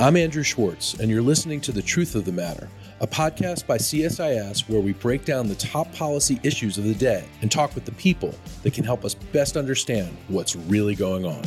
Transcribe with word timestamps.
I'm 0.00 0.16
Andrew 0.16 0.42
Schwartz, 0.42 0.94
and 0.94 1.10
you're 1.10 1.20
listening 1.20 1.60
to 1.60 1.72
The 1.72 1.82
Truth 1.82 2.14
of 2.14 2.24
the 2.24 2.32
Matter, 2.32 2.70
a 3.02 3.06
podcast 3.06 3.66
by 3.66 3.76
CSIS 3.76 4.66
where 4.66 4.80
we 4.80 4.94
break 4.94 5.26
down 5.26 5.46
the 5.46 5.54
top 5.56 5.92
policy 5.92 6.40
issues 6.42 6.78
of 6.78 6.84
the 6.84 6.94
day 6.94 7.26
and 7.42 7.52
talk 7.52 7.74
with 7.74 7.84
the 7.84 7.92
people 7.92 8.34
that 8.62 8.72
can 8.72 8.82
help 8.82 9.04
us 9.04 9.12
best 9.12 9.58
understand 9.58 10.16
what's 10.28 10.56
really 10.56 10.94
going 10.94 11.26
on. 11.26 11.42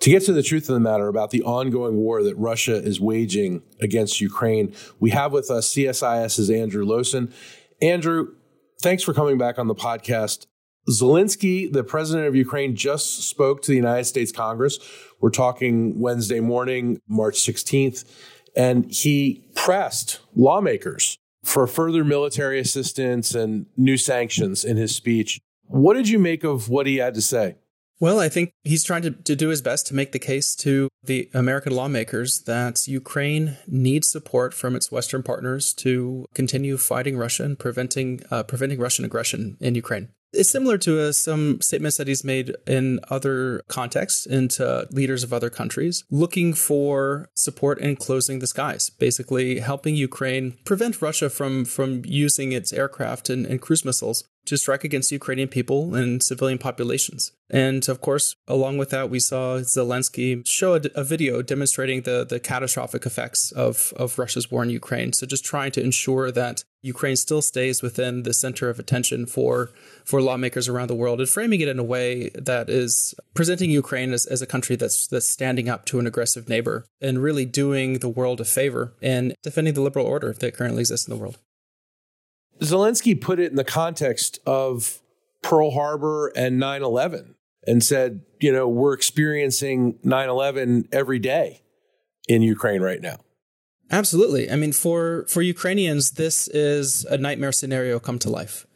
To 0.00 0.10
get 0.10 0.24
to 0.24 0.32
the 0.32 0.42
truth 0.42 0.68
of 0.68 0.74
the 0.74 0.80
matter 0.80 1.06
about 1.06 1.30
the 1.30 1.44
ongoing 1.44 1.94
war 1.94 2.24
that 2.24 2.34
Russia 2.34 2.74
is 2.74 3.00
waging 3.00 3.62
against 3.80 4.20
Ukraine, 4.20 4.74
we 4.98 5.10
have 5.10 5.30
with 5.30 5.52
us 5.52 5.72
CSIS's 5.72 6.50
Andrew 6.50 6.84
Lohsen. 6.84 7.32
Andrew, 7.80 8.34
thanks 8.82 9.04
for 9.04 9.14
coming 9.14 9.38
back 9.38 9.56
on 9.56 9.68
the 9.68 9.74
podcast. 9.76 10.46
Zelensky, 10.90 11.72
the 11.72 11.84
president 11.84 12.26
of 12.26 12.34
Ukraine, 12.34 12.74
just 12.76 13.28
spoke 13.28 13.62
to 13.62 13.70
the 13.70 13.76
United 13.76 14.04
States 14.04 14.32
Congress. 14.32 14.78
We're 15.20 15.30
talking 15.30 15.98
Wednesday 16.00 16.40
morning, 16.40 17.00
March 17.08 17.36
16th, 17.36 18.04
and 18.56 18.90
he 18.90 19.44
pressed 19.54 20.20
lawmakers 20.34 21.16
for 21.44 21.66
further 21.66 22.04
military 22.04 22.58
assistance 22.58 23.34
and 23.34 23.66
new 23.76 23.96
sanctions 23.96 24.64
in 24.64 24.76
his 24.76 24.94
speech. 24.94 25.40
What 25.66 25.94
did 25.94 26.08
you 26.08 26.18
make 26.18 26.44
of 26.44 26.68
what 26.68 26.86
he 26.86 26.96
had 26.96 27.14
to 27.14 27.22
say? 27.22 27.56
Well, 28.00 28.18
I 28.18 28.30
think 28.30 28.52
he's 28.64 28.82
trying 28.82 29.02
to, 29.02 29.10
to 29.10 29.36
do 29.36 29.48
his 29.48 29.60
best 29.60 29.86
to 29.88 29.94
make 29.94 30.12
the 30.12 30.18
case 30.18 30.56
to 30.56 30.88
the 31.04 31.28
American 31.34 31.76
lawmakers 31.76 32.40
that 32.42 32.88
Ukraine 32.88 33.58
needs 33.68 34.08
support 34.10 34.54
from 34.54 34.74
its 34.74 34.90
Western 34.90 35.22
partners 35.22 35.74
to 35.74 36.24
continue 36.34 36.78
fighting 36.78 37.18
Russia 37.18 37.44
and 37.44 37.58
preventing 37.58 38.22
uh, 38.30 38.42
preventing 38.42 38.80
Russian 38.80 39.04
aggression 39.04 39.58
in 39.60 39.74
Ukraine. 39.74 40.08
It's 40.32 40.48
similar 40.50 40.78
to 40.78 41.00
uh, 41.00 41.12
some 41.12 41.60
statements 41.60 41.96
that 41.96 42.06
he's 42.06 42.22
made 42.22 42.54
in 42.66 43.00
other 43.10 43.62
contexts 43.66 44.26
into 44.26 44.86
leaders 44.90 45.24
of 45.24 45.32
other 45.32 45.50
countries, 45.50 46.04
looking 46.10 46.54
for 46.54 47.28
support 47.34 47.78
in 47.80 47.96
closing 47.96 48.38
the 48.38 48.46
skies, 48.46 48.90
basically 48.90 49.58
helping 49.58 49.96
Ukraine 49.96 50.56
prevent 50.64 51.02
Russia 51.02 51.30
from 51.30 51.64
from 51.64 52.02
using 52.04 52.52
its 52.52 52.72
aircraft 52.72 53.28
and, 53.28 53.44
and 53.44 53.60
cruise 53.60 53.84
missiles 53.84 54.24
to 54.50 54.58
strike 54.58 54.82
against 54.82 55.12
Ukrainian 55.12 55.48
people 55.48 55.94
and 55.94 56.22
civilian 56.22 56.58
populations. 56.58 57.32
And 57.48 57.88
of 57.88 58.00
course, 58.00 58.34
along 58.48 58.78
with 58.78 58.90
that, 58.90 59.08
we 59.08 59.20
saw 59.20 59.58
Zelensky 59.58 60.46
show 60.46 60.74
a, 60.94 61.04
video 61.04 61.40
demonstrating 61.40 62.02
the, 62.02 62.26
the 62.28 62.40
catastrophic 62.40 63.06
effects 63.06 63.52
of, 63.52 63.92
of 63.96 64.18
Russia's 64.18 64.50
war 64.50 64.64
in 64.64 64.70
Ukraine. 64.70 65.12
So 65.12 65.24
just 65.24 65.44
trying 65.44 65.70
to 65.72 65.82
ensure 65.82 66.32
that 66.32 66.64
Ukraine 66.82 67.16
still 67.16 67.42
stays 67.42 67.80
within 67.80 68.24
the 68.24 68.34
center 68.34 68.68
of 68.68 68.78
attention 68.78 69.26
for, 69.26 69.70
for 70.04 70.20
lawmakers 70.20 70.68
around 70.68 70.88
the 70.88 70.94
world 70.94 71.20
and 71.20 71.28
framing 71.28 71.60
it 71.60 71.68
in 71.68 71.78
a 71.78 71.84
way 71.84 72.30
that 72.34 72.68
is 72.68 73.14
presenting 73.34 73.70
Ukraine 73.70 74.12
as, 74.12 74.26
as 74.26 74.42
a 74.42 74.46
country 74.46 74.74
that's, 74.76 75.06
that's 75.06 75.28
standing 75.28 75.68
up 75.68 75.84
to 75.86 76.00
an 76.00 76.06
aggressive 76.08 76.48
neighbor 76.48 76.86
and 77.00 77.22
really 77.22 77.44
doing 77.44 77.98
the 77.98 78.08
world 78.08 78.40
a 78.40 78.44
favor 78.44 78.94
and 79.00 79.34
defending 79.44 79.74
the 79.74 79.82
liberal 79.82 80.06
order 80.06 80.32
that 80.32 80.54
currently 80.54 80.80
exists 80.80 81.06
in 81.06 81.14
the 81.14 81.20
world. 81.20 81.38
Zelensky 82.62 83.18
put 83.20 83.38
it 83.38 83.50
in 83.50 83.56
the 83.56 83.64
context 83.64 84.38
of 84.46 85.00
Pearl 85.42 85.70
Harbor 85.70 86.28
and 86.36 86.58
9 86.58 86.82
11 86.82 87.34
and 87.66 87.82
said, 87.82 88.22
you 88.40 88.52
know, 88.52 88.68
we're 88.68 88.92
experiencing 88.92 89.98
9 90.02 90.28
11 90.28 90.88
every 90.92 91.18
day 91.18 91.62
in 92.28 92.42
Ukraine 92.42 92.82
right 92.82 93.00
now. 93.00 93.18
Absolutely. 93.90 94.50
I 94.50 94.56
mean, 94.56 94.72
for, 94.72 95.26
for 95.28 95.42
Ukrainians, 95.42 96.12
this 96.12 96.48
is 96.48 97.04
a 97.06 97.18
nightmare 97.18 97.52
scenario 97.52 97.98
come 97.98 98.18
to 98.20 98.30
life. 98.30 98.66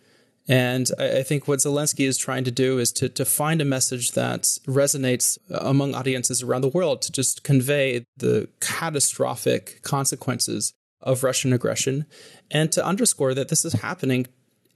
And 0.48 0.90
I, 0.98 1.18
I 1.18 1.22
think 1.22 1.46
what 1.46 1.60
Zelensky 1.60 2.06
is 2.06 2.18
trying 2.18 2.44
to 2.44 2.50
do 2.50 2.78
is 2.78 2.92
to, 2.92 3.08
to 3.10 3.24
find 3.24 3.60
a 3.60 3.64
message 3.64 4.12
that 4.12 4.42
resonates 4.66 5.38
among 5.50 5.94
audiences 5.94 6.42
around 6.42 6.62
the 6.62 6.68
world 6.68 7.00
to 7.02 7.12
just 7.12 7.44
convey 7.44 8.04
the 8.16 8.48
catastrophic 8.60 9.82
consequences 9.82 10.74
of 11.04 11.22
Russian 11.22 11.52
aggression 11.52 12.06
and 12.50 12.72
to 12.72 12.84
underscore 12.84 13.34
that 13.34 13.48
this 13.48 13.64
is 13.64 13.74
happening 13.74 14.26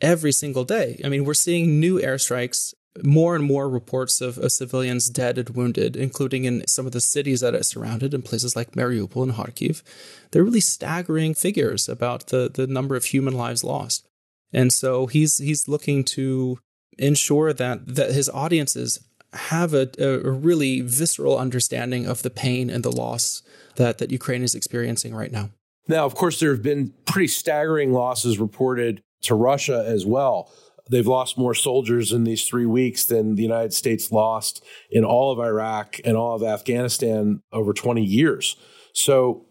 every 0.00 0.30
single 0.30 0.64
day. 0.64 1.00
I 1.04 1.08
mean, 1.08 1.24
we're 1.24 1.34
seeing 1.34 1.80
new 1.80 1.98
airstrikes, 1.98 2.74
more 3.02 3.34
and 3.34 3.44
more 3.44 3.68
reports 3.68 4.20
of, 4.20 4.38
of, 4.38 4.52
civilians 4.52 5.08
dead 5.08 5.38
and 5.38 5.50
wounded, 5.50 5.96
including 5.96 6.44
in 6.44 6.66
some 6.66 6.86
of 6.86 6.92
the 6.92 7.00
cities 7.00 7.40
that 7.40 7.54
are 7.54 7.62
surrounded 7.62 8.14
in 8.14 8.22
places 8.22 8.54
like 8.54 8.72
Mariupol 8.72 9.24
and 9.24 9.32
Kharkiv. 9.32 9.82
They're 10.30 10.44
really 10.44 10.60
staggering 10.60 11.34
figures 11.34 11.88
about 11.88 12.28
the, 12.28 12.50
the 12.52 12.66
number 12.66 12.94
of 12.94 13.06
human 13.06 13.34
lives 13.34 13.64
lost. 13.64 14.06
And 14.52 14.72
so 14.72 15.06
he's 15.06 15.38
he's 15.38 15.68
looking 15.68 16.04
to 16.04 16.58
ensure 16.96 17.52
that 17.52 17.94
that 17.96 18.12
his 18.12 18.30
audiences 18.30 18.98
have 19.32 19.74
a, 19.74 19.90
a 19.98 20.30
really 20.30 20.80
visceral 20.80 21.36
understanding 21.36 22.06
of 22.06 22.22
the 22.22 22.30
pain 22.30 22.70
and 22.70 22.82
the 22.82 22.90
loss 22.90 23.42
that, 23.76 23.98
that 23.98 24.10
Ukraine 24.10 24.42
is 24.42 24.54
experiencing 24.54 25.14
right 25.14 25.30
now. 25.30 25.50
Now, 25.88 26.04
of 26.04 26.14
course, 26.14 26.38
there 26.38 26.52
have 26.52 26.62
been 26.62 26.92
pretty 27.06 27.28
staggering 27.28 27.92
losses 27.92 28.38
reported 28.38 29.02
to 29.22 29.34
Russia 29.34 29.84
as 29.86 30.04
well. 30.06 30.52
They've 30.90 31.06
lost 31.06 31.36
more 31.36 31.54
soldiers 31.54 32.12
in 32.12 32.24
these 32.24 32.46
three 32.46 32.66
weeks 32.66 33.04
than 33.04 33.34
the 33.34 33.42
United 33.42 33.74
States 33.74 34.12
lost 34.12 34.64
in 34.90 35.04
all 35.04 35.32
of 35.32 35.38
Iraq 35.38 35.98
and 36.04 36.16
all 36.16 36.34
of 36.34 36.42
Afghanistan 36.42 37.42
over 37.52 37.72
20 37.72 38.02
years. 38.02 38.56
So, 38.92 39.44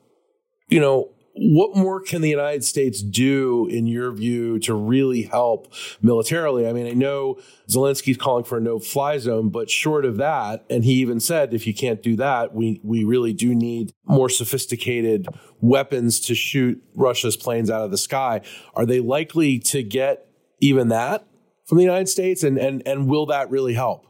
you 0.68 0.80
know, 0.80 1.12
what 1.40 1.76
more 1.76 2.02
can 2.02 2.22
the 2.22 2.30
United 2.30 2.64
States 2.64 3.02
do, 3.02 3.68
in 3.68 3.88
your 3.88 4.12
view, 4.12 4.60
to 4.60 4.74
really 4.74 5.24
help 5.24 5.72
militarily? 6.02 6.68
I 6.68 6.74
mean, 6.74 6.88
I 6.88 6.94
know 6.94 7.40
Zelensky's 7.70 8.18
calling 8.18 8.44
for 8.44 8.58
a 8.58 8.62
no 8.62 8.80
fly 8.80 9.18
zone, 9.18 9.50
but 9.50 9.70
short 9.70 10.06
of 10.06 10.18
that, 10.18 10.66
and 10.70 10.84
he 10.84 10.94
even 10.94 11.20
said, 11.20 11.54
if 11.54 11.68
you 11.68 11.74
can't 11.74 12.02
do 12.02 12.16
that, 12.16 12.54
we, 12.54 12.82
we 12.84 13.04
really 13.04 13.34
do 13.34 13.54
need 13.54 13.94
more 14.06 14.30
sophisticated 14.30 15.28
weapons 15.62 16.20
to 16.22 16.36
shoot 16.36 16.82
Russia's 16.96 17.38
planes 17.38 17.70
out 17.70 17.84
of 17.84 17.92
the 17.92 17.98
sky. 17.98 18.42
Are 18.76 18.86
they 18.86 19.00
likely 19.00 19.60
to 19.60 19.84
get 19.84 20.28
even 20.60 20.90
that 20.90 21.28
from 21.66 21.78
the 21.78 21.84
United 21.84 22.10
States? 22.10 22.44
And, 22.44 22.58
and, 22.58 22.82
and 22.86 23.08
will 23.08 23.28
that 23.28 23.50
really 23.50 23.74
help? 23.74 24.06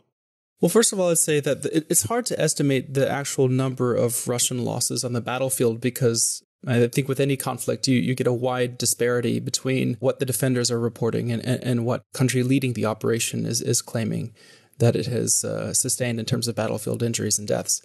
Well, 0.59 0.69
first 0.69 0.91
of 0.91 0.99
all, 0.99 1.11
I'd 1.11 1.19
say 1.19 1.39
that 1.39 1.65
it's 1.89 2.03
hard 2.03 2.25
to 2.27 2.41
estimate 2.41 2.95
the 2.95 3.09
actual 3.09 3.47
number 3.47 3.94
of 3.94 4.27
Russian 4.27 4.65
losses 4.65 5.03
on 5.03 5.13
the 5.13 5.21
battlefield 5.21 5.79
because 5.79 6.41
I 6.66 6.88
think 6.88 7.07
with 7.07 7.19
any 7.19 7.38
conflict, 7.38 7.88
you, 7.88 8.00
you 8.00 8.16
get 8.16 8.28
a 8.28 8.34
wide 8.34 8.78
disparity 8.78 9.40
between 9.40 9.95
what 10.00 10.19
the 10.19 10.25
defenders 10.25 10.72
are 10.72 10.79
reporting 10.79 11.31
and, 11.31 11.45
and, 11.45 11.63
and 11.63 11.85
what 11.85 12.03
country 12.13 12.41
leading 12.44 12.73
the 12.73 12.85
operation 12.85 13.45
is, 13.45 13.62
is 13.62 13.81
claiming 13.81 14.34
that 14.79 14.95
it 14.95 15.06
has 15.07 15.44
uh, 15.44 15.73
sustained 15.73 16.19
in 16.19 16.25
terms 16.25 16.47
of 16.47 16.56
battlefield 16.56 17.03
injuries 17.03 17.38
and 17.40 17.47
deaths. 17.47 17.81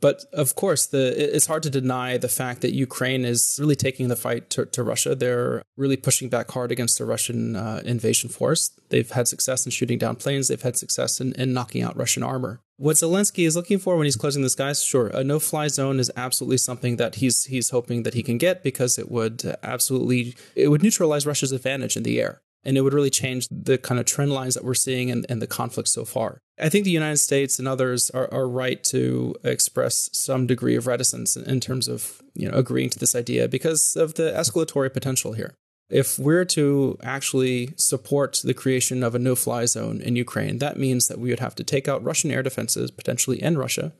But 0.00 0.24
of 0.32 0.54
course, 0.54 0.86
the, 0.86 1.34
it's 1.34 1.46
hard 1.46 1.62
to 1.62 1.70
deny 1.70 2.18
the 2.18 2.28
fact 2.28 2.60
that 2.60 2.74
Ukraine 2.74 3.24
is 3.24 3.56
really 3.58 3.76
taking 3.76 4.08
the 4.08 4.16
fight 4.16 4.50
to, 4.50 4.66
to 4.66 4.82
Russia. 4.82 5.14
They're 5.14 5.62
really 5.76 5.96
pushing 5.96 6.28
back 6.28 6.50
hard 6.50 6.70
against 6.70 6.98
the 6.98 7.06
Russian 7.06 7.56
uh, 7.56 7.80
invasion 7.84 8.28
force. 8.28 8.68
They've 8.90 9.10
had 9.10 9.26
success 9.26 9.64
in 9.64 9.72
shooting 9.72 9.98
down 9.98 10.16
planes. 10.16 10.48
They've 10.48 10.60
had 10.60 10.76
success 10.76 11.20
in, 11.20 11.32
in 11.34 11.54
knocking 11.54 11.82
out 11.82 11.96
Russian 11.96 12.22
armor. 12.22 12.60
What 12.78 12.96
Zelensky 12.96 13.46
is 13.46 13.56
looking 13.56 13.78
for 13.78 13.96
when 13.96 14.04
he's 14.04 14.16
closing 14.16 14.42
the 14.42 14.50
skies, 14.50 14.84
sure, 14.84 15.06
a 15.08 15.24
no-fly 15.24 15.68
zone 15.68 15.98
is 15.98 16.12
absolutely 16.14 16.58
something 16.58 16.96
that 16.96 17.16
he's 17.16 17.44
he's 17.44 17.70
hoping 17.70 18.02
that 18.02 18.12
he 18.12 18.22
can 18.22 18.36
get 18.36 18.62
because 18.62 18.98
it 18.98 19.10
would 19.10 19.56
absolutely 19.62 20.34
it 20.54 20.68
would 20.68 20.82
neutralize 20.82 21.26
Russia's 21.26 21.52
advantage 21.52 21.96
in 21.96 22.02
the 22.02 22.20
air 22.20 22.42
and 22.66 22.76
it 22.76 22.82
would 22.82 22.92
really 22.92 23.10
change 23.10 23.48
the 23.50 23.78
kind 23.78 23.98
of 23.98 24.04
trend 24.04 24.32
lines 24.32 24.54
that 24.54 24.64
we're 24.64 24.74
seeing 24.74 25.10
and, 25.10 25.24
and 25.28 25.40
the 25.40 25.46
conflict 25.46 25.88
so 25.88 26.04
far. 26.04 26.40
I 26.58 26.68
think 26.68 26.84
the 26.84 26.90
United 26.90 27.18
States 27.18 27.58
and 27.58 27.68
others 27.68 28.10
are, 28.10 28.32
are 28.32 28.48
right 28.48 28.82
to 28.84 29.36
express 29.44 30.10
some 30.12 30.46
degree 30.46 30.76
of 30.76 30.86
reticence 30.86 31.36
in 31.36 31.60
terms 31.60 31.88
of 31.88 32.20
you 32.34 32.50
know 32.50 32.58
agreeing 32.58 32.90
to 32.90 32.98
this 32.98 33.14
idea 33.14 33.48
because 33.48 33.96
of 33.96 34.14
the 34.14 34.32
escalatory 34.32 34.92
potential 34.92 35.32
here. 35.32 35.54
If 35.88 36.18
we're 36.18 36.44
to 36.46 36.98
actually 37.02 37.74
support 37.76 38.40
the 38.42 38.54
creation 38.54 39.02
of 39.02 39.14
a 39.14 39.20
no 39.20 39.36
fly 39.36 39.66
zone 39.66 40.00
in 40.00 40.16
Ukraine, 40.16 40.58
that 40.58 40.78
means 40.78 41.06
that 41.06 41.18
we 41.18 41.30
would 41.30 41.40
have 41.40 41.54
to 41.56 41.64
take 41.64 41.86
out 41.86 42.02
Russian 42.02 42.30
air 42.30 42.42
defenses, 42.42 42.90
potentially 42.90 43.40
in 43.40 43.56
Russia, 43.56 43.92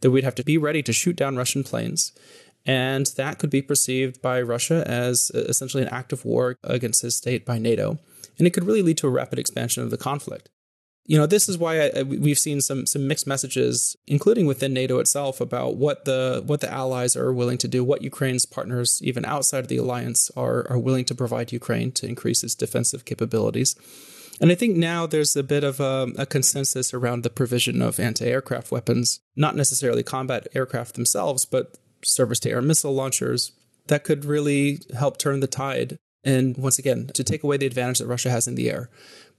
that 0.00 0.10
we'd 0.10 0.24
have 0.24 0.34
to 0.36 0.44
be 0.44 0.58
ready 0.58 0.82
to 0.82 0.92
shoot 0.92 1.16
down 1.16 1.36
Russian 1.36 1.62
planes. 1.62 2.12
And 2.66 3.06
that 3.16 3.38
could 3.38 3.50
be 3.50 3.62
perceived 3.62 4.20
by 4.20 4.42
Russia 4.42 4.84
as 4.86 5.30
uh, 5.32 5.38
essentially 5.48 5.84
an 5.84 5.88
act 5.90 6.12
of 6.12 6.24
war 6.24 6.56
against 6.64 7.02
his 7.02 7.16
state 7.16 7.46
by 7.46 7.58
NATO 7.58 7.98
and 8.38 8.46
it 8.46 8.50
could 8.50 8.64
really 8.64 8.82
lead 8.82 8.98
to 8.98 9.06
a 9.06 9.10
rapid 9.10 9.38
expansion 9.38 9.82
of 9.82 9.90
the 9.90 9.98
conflict. 9.98 10.48
You 11.08 11.16
know, 11.16 11.24
this 11.24 11.48
is 11.48 11.56
why 11.56 11.88
I, 11.88 12.02
we've 12.02 12.38
seen 12.38 12.60
some 12.60 12.84
some 12.84 13.08
mixed 13.08 13.26
messages, 13.26 13.96
including 14.06 14.44
within 14.44 14.74
NATO 14.74 14.98
itself, 14.98 15.40
about 15.40 15.76
what 15.76 16.04
the 16.04 16.42
what 16.44 16.60
the 16.60 16.70
allies 16.70 17.16
are 17.16 17.32
willing 17.32 17.56
to 17.58 17.66
do, 17.66 17.82
what 17.82 18.02
Ukraine's 18.02 18.44
partners, 18.44 19.00
even 19.02 19.24
outside 19.24 19.60
of 19.60 19.68
the 19.68 19.78
alliance, 19.78 20.30
are 20.36 20.70
are 20.70 20.78
willing 20.78 21.06
to 21.06 21.14
provide 21.14 21.50
Ukraine 21.50 21.92
to 21.92 22.06
increase 22.06 22.44
its 22.44 22.54
defensive 22.54 23.06
capabilities. 23.06 23.74
And 24.38 24.52
I 24.52 24.54
think 24.54 24.76
now 24.76 25.06
there's 25.06 25.34
a 25.34 25.42
bit 25.42 25.64
of 25.64 25.80
a, 25.80 26.08
a 26.18 26.26
consensus 26.26 26.92
around 26.92 27.22
the 27.22 27.30
provision 27.30 27.80
of 27.80 27.98
anti-aircraft 27.98 28.70
weapons, 28.70 29.18
not 29.34 29.56
necessarily 29.56 30.02
combat 30.02 30.46
aircraft 30.54 30.94
themselves, 30.94 31.46
but 31.46 31.78
surface-to-air 32.04 32.62
missile 32.62 32.94
launchers 32.94 33.52
that 33.86 34.04
could 34.04 34.26
really 34.26 34.80
help 34.96 35.16
turn 35.16 35.40
the 35.40 35.46
tide 35.48 35.96
and 36.28 36.58
once 36.58 36.78
again, 36.78 37.10
to 37.14 37.24
take 37.24 37.42
away 37.42 37.56
the 37.56 37.64
advantage 37.64 38.00
that 38.00 38.06
Russia 38.06 38.28
has 38.28 38.46
in 38.46 38.54
the 38.54 38.70
air. 38.70 38.90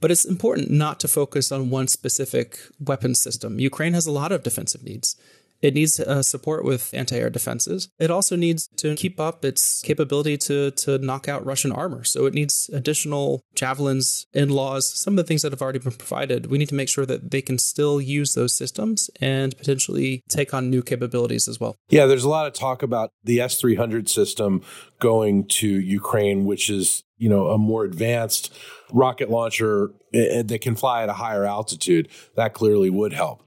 But 0.01 0.09
it's 0.09 0.25
important 0.25 0.71
not 0.71 0.99
to 1.01 1.07
focus 1.07 1.51
on 1.51 1.69
one 1.69 1.87
specific 1.87 2.57
weapon 2.79 3.13
system. 3.13 3.59
Ukraine 3.59 3.93
has 3.93 4.07
a 4.07 4.11
lot 4.11 4.31
of 4.31 4.41
defensive 4.41 4.83
needs. 4.83 5.15
It 5.61 5.73
needs 5.73 5.99
uh, 5.99 6.23
support 6.23 6.63
with 6.63 6.93
anti-air 6.93 7.29
defenses. 7.29 7.89
It 7.99 8.09
also 8.09 8.35
needs 8.35 8.69
to 8.77 8.95
keep 8.95 9.19
up 9.19 9.43
its 9.43 9.81
capability 9.81 10.37
to 10.37 10.71
to 10.71 10.97
knock 10.99 11.27
out 11.27 11.45
Russian 11.45 11.71
armor. 11.71 12.03
So 12.03 12.25
it 12.25 12.33
needs 12.33 12.69
additional 12.73 13.43
javelins, 13.55 14.27
NLAWs, 14.35 14.83
some 14.83 15.13
of 15.13 15.17
the 15.17 15.23
things 15.23 15.41
that 15.41 15.51
have 15.51 15.61
already 15.61 15.79
been 15.79 15.93
provided. 15.93 16.47
We 16.47 16.57
need 16.57 16.69
to 16.69 16.75
make 16.75 16.89
sure 16.89 17.05
that 17.05 17.31
they 17.31 17.41
can 17.41 17.57
still 17.57 17.99
use 17.99 18.33
those 18.33 18.53
systems 18.53 19.09
and 19.19 19.57
potentially 19.57 20.23
take 20.29 20.53
on 20.53 20.69
new 20.69 20.81
capabilities 20.81 21.47
as 21.47 21.59
well. 21.59 21.75
Yeah, 21.89 22.05
there's 22.05 22.23
a 22.23 22.29
lot 22.29 22.47
of 22.47 22.53
talk 22.53 22.81
about 22.81 23.11
the 23.23 23.39
S300 23.39 24.07
system 24.07 24.61
going 24.99 25.45
to 25.45 25.67
Ukraine, 25.67 26.45
which 26.45 26.69
is 26.69 27.03
you 27.17 27.29
know 27.29 27.47
a 27.49 27.57
more 27.57 27.83
advanced 27.83 28.53
rocket 28.91 29.29
launcher 29.29 29.91
eh, 30.13 30.39
eh, 30.39 30.43
that 30.43 30.61
can 30.61 30.75
fly 30.75 31.03
at 31.03 31.09
a 31.09 31.13
higher 31.13 31.45
altitude. 31.45 32.07
That 32.35 32.53
clearly 32.53 32.89
would 32.89 33.13
help 33.13 33.43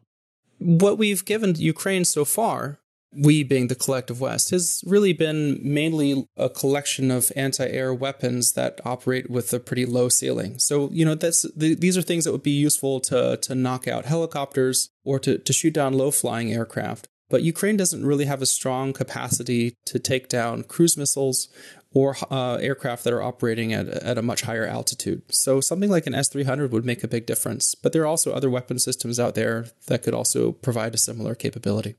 what 0.64 0.98
we've 0.98 1.24
given 1.24 1.54
Ukraine 1.56 2.04
so 2.04 2.24
far, 2.24 2.78
we 3.14 3.42
being 3.42 3.68
the 3.68 3.74
collective 3.74 4.20
West, 4.20 4.50
has 4.50 4.82
really 4.86 5.12
been 5.12 5.60
mainly 5.62 6.26
a 6.36 6.48
collection 6.48 7.10
of 7.10 7.30
anti-air 7.36 7.92
weapons 7.92 8.52
that 8.52 8.80
operate 8.84 9.28
with 9.28 9.52
a 9.52 9.60
pretty 9.60 9.84
low 9.84 10.08
ceiling. 10.08 10.58
So, 10.58 10.88
you 10.92 11.04
know, 11.04 11.14
that's 11.14 11.42
the, 11.54 11.74
these 11.74 11.98
are 11.98 12.02
things 12.02 12.24
that 12.24 12.32
would 12.32 12.42
be 12.42 12.52
useful 12.52 13.00
to 13.00 13.38
to 13.42 13.54
knock 13.54 13.86
out 13.86 14.06
helicopters 14.06 14.90
or 15.04 15.18
to, 15.20 15.38
to 15.38 15.52
shoot 15.52 15.74
down 15.74 15.92
low-flying 15.92 16.52
aircraft. 16.52 17.08
But 17.28 17.42
Ukraine 17.42 17.78
doesn't 17.78 18.04
really 18.04 18.26
have 18.26 18.42
a 18.42 18.46
strong 18.46 18.92
capacity 18.92 19.74
to 19.86 19.98
take 19.98 20.28
down 20.28 20.64
cruise 20.64 20.96
missiles 20.98 21.48
or 21.94 22.16
uh, 22.30 22.54
aircraft 22.56 23.04
that 23.04 23.12
are 23.12 23.22
operating 23.22 23.72
at, 23.72 23.86
at 23.88 24.18
a 24.18 24.22
much 24.22 24.42
higher 24.42 24.66
altitude. 24.66 25.22
So 25.30 25.60
something 25.60 25.90
like 25.90 26.06
an 26.06 26.14
S 26.14 26.28
300 26.28 26.72
would 26.72 26.84
make 26.84 27.04
a 27.04 27.08
big 27.08 27.26
difference. 27.26 27.74
But 27.74 27.92
there 27.92 28.02
are 28.02 28.06
also 28.06 28.32
other 28.32 28.50
weapon 28.50 28.78
systems 28.78 29.20
out 29.20 29.34
there 29.34 29.66
that 29.86 30.02
could 30.02 30.14
also 30.14 30.52
provide 30.52 30.94
a 30.94 30.98
similar 30.98 31.34
capability. 31.34 31.96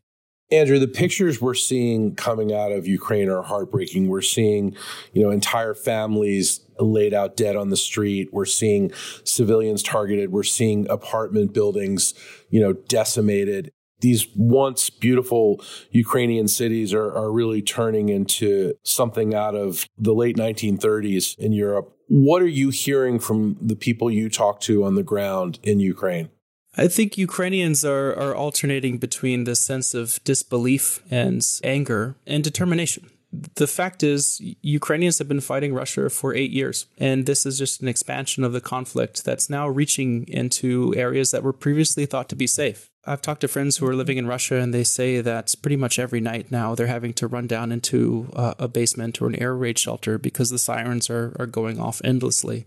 Andrew, 0.52 0.78
the 0.78 0.88
pictures 0.88 1.42
we're 1.42 1.54
seeing 1.56 2.16
coming 2.16 2.54
out 2.54 2.72
of 2.72 2.86
Ukraine 2.86 3.30
are 3.30 3.42
heartbreaking. 3.42 4.08
We're 4.08 4.22
seeing, 4.22 4.76
you 5.12 5.24
know, 5.24 5.32
entire 5.32 5.74
families 5.74 6.60
laid 6.80 7.14
out 7.14 7.36
dead 7.38 7.56
on 7.56 7.70
the 7.70 7.78
street. 7.78 8.30
We're 8.32 8.46
seeing 8.46 8.92
civilians 9.24 9.82
targeted. 9.82 10.32
We're 10.32 10.44
seeing 10.44 10.88
apartment 10.90 11.54
buildings, 11.54 12.14
you 12.50 12.60
know, 12.60 12.74
decimated 12.74 13.72
these 14.04 14.28
once 14.36 14.92
beautiful 14.92 15.64
Ukrainian 15.92 16.48
cities 16.48 16.94
are, 16.94 17.12
are 17.16 17.32
really 17.32 17.62
turning 17.62 18.10
into 18.10 18.76
something 18.84 19.34
out 19.34 19.56
of 19.56 19.88
the 19.98 20.14
late 20.14 20.36
1930s 20.36 21.40
in 21.40 21.54
Europe. 21.54 21.98
What 22.10 22.42
are 22.44 22.56
you 22.62 22.70
hearing 22.70 23.18
from 23.18 23.58
the 23.60 23.78
people 23.78 24.12
you 24.12 24.30
talk 24.30 24.60
to 24.62 24.84
on 24.84 24.96
the 24.96 25.04
ground 25.04 25.58
in 25.64 25.80
Ukraine? 25.80 26.30
I 26.76 26.88
think 26.88 27.18
Ukrainians 27.18 27.86
are, 27.86 28.12
are 28.16 28.36
alternating 28.36 28.98
between 28.98 29.46
the 29.46 29.56
sense 29.56 29.94
of 29.94 30.24
disbelief 30.24 31.02
and 31.10 31.42
anger 31.64 32.16
and 32.28 32.44
determination. 32.44 33.10
The 33.56 33.68
fact 33.68 34.04
is, 34.04 34.40
Ukrainians 34.62 35.18
have 35.20 35.28
been 35.28 35.42
fighting 35.42 35.74
Russia 35.74 36.10
for 36.10 36.36
eight 36.36 36.52
years, 36.52 36.88
and 37.00 37.26
this 37.26 37.46
is 37.46 37.58
just 37.58 37.82
an 37.82 37.88
expansion 37.88 38.44
of 38.44 38.54
the 38.54 38.62
conflict 38.62 39.24
that's 39.24 39.50
now 39.50 39.68
reaching 39.68 40.28
into 40.28 40.94
areas 40.96 41.32
that 41.32 41.42
were 41.42 41.54
previously 41.54 42.06
thought 42.06 42.30
to 42.30 42.36
be 42.36 42.48
safe. 42.48 42.92
I've 43.06 43.22
talked 43.22 43.42
to 43.42 43.50
friends 43.50 43.78
who 43.78 43.88
are 43.88 43.96
living 43.96 44.18
in 44.18 44.28
Russia, 44.28 44.56
and 44.56 44.74
they 44.74 44.86
say 44.86 45.20
that 45.20 45.54
pretty 45.62 45.76
much 45.76 46.00
every 46.00 46.22
night 46.22 46.52
now 46.52 46.74
they're 46.74 46.88
having 46.88 47.14
to 47.14 47.28
run 47.28 47.48
down 47.48 47.72
into 47.72 48.32
uh, 48.34 48.54
a 48.58 48.70
basement 48.70 49.22
or 49.22 49.28
an 49.28 49.36
air 49.36 49.54
raid 49.56 49.78
shelter 49.78 50.18
because 50.18 50.50
the 50.50 50.58
sirens 50.58 51.10
are, 51.10 51.36
are 51.38 51.46
going 51.46 51.82
off 51.82 52.02
endlessly. 52.06 52.66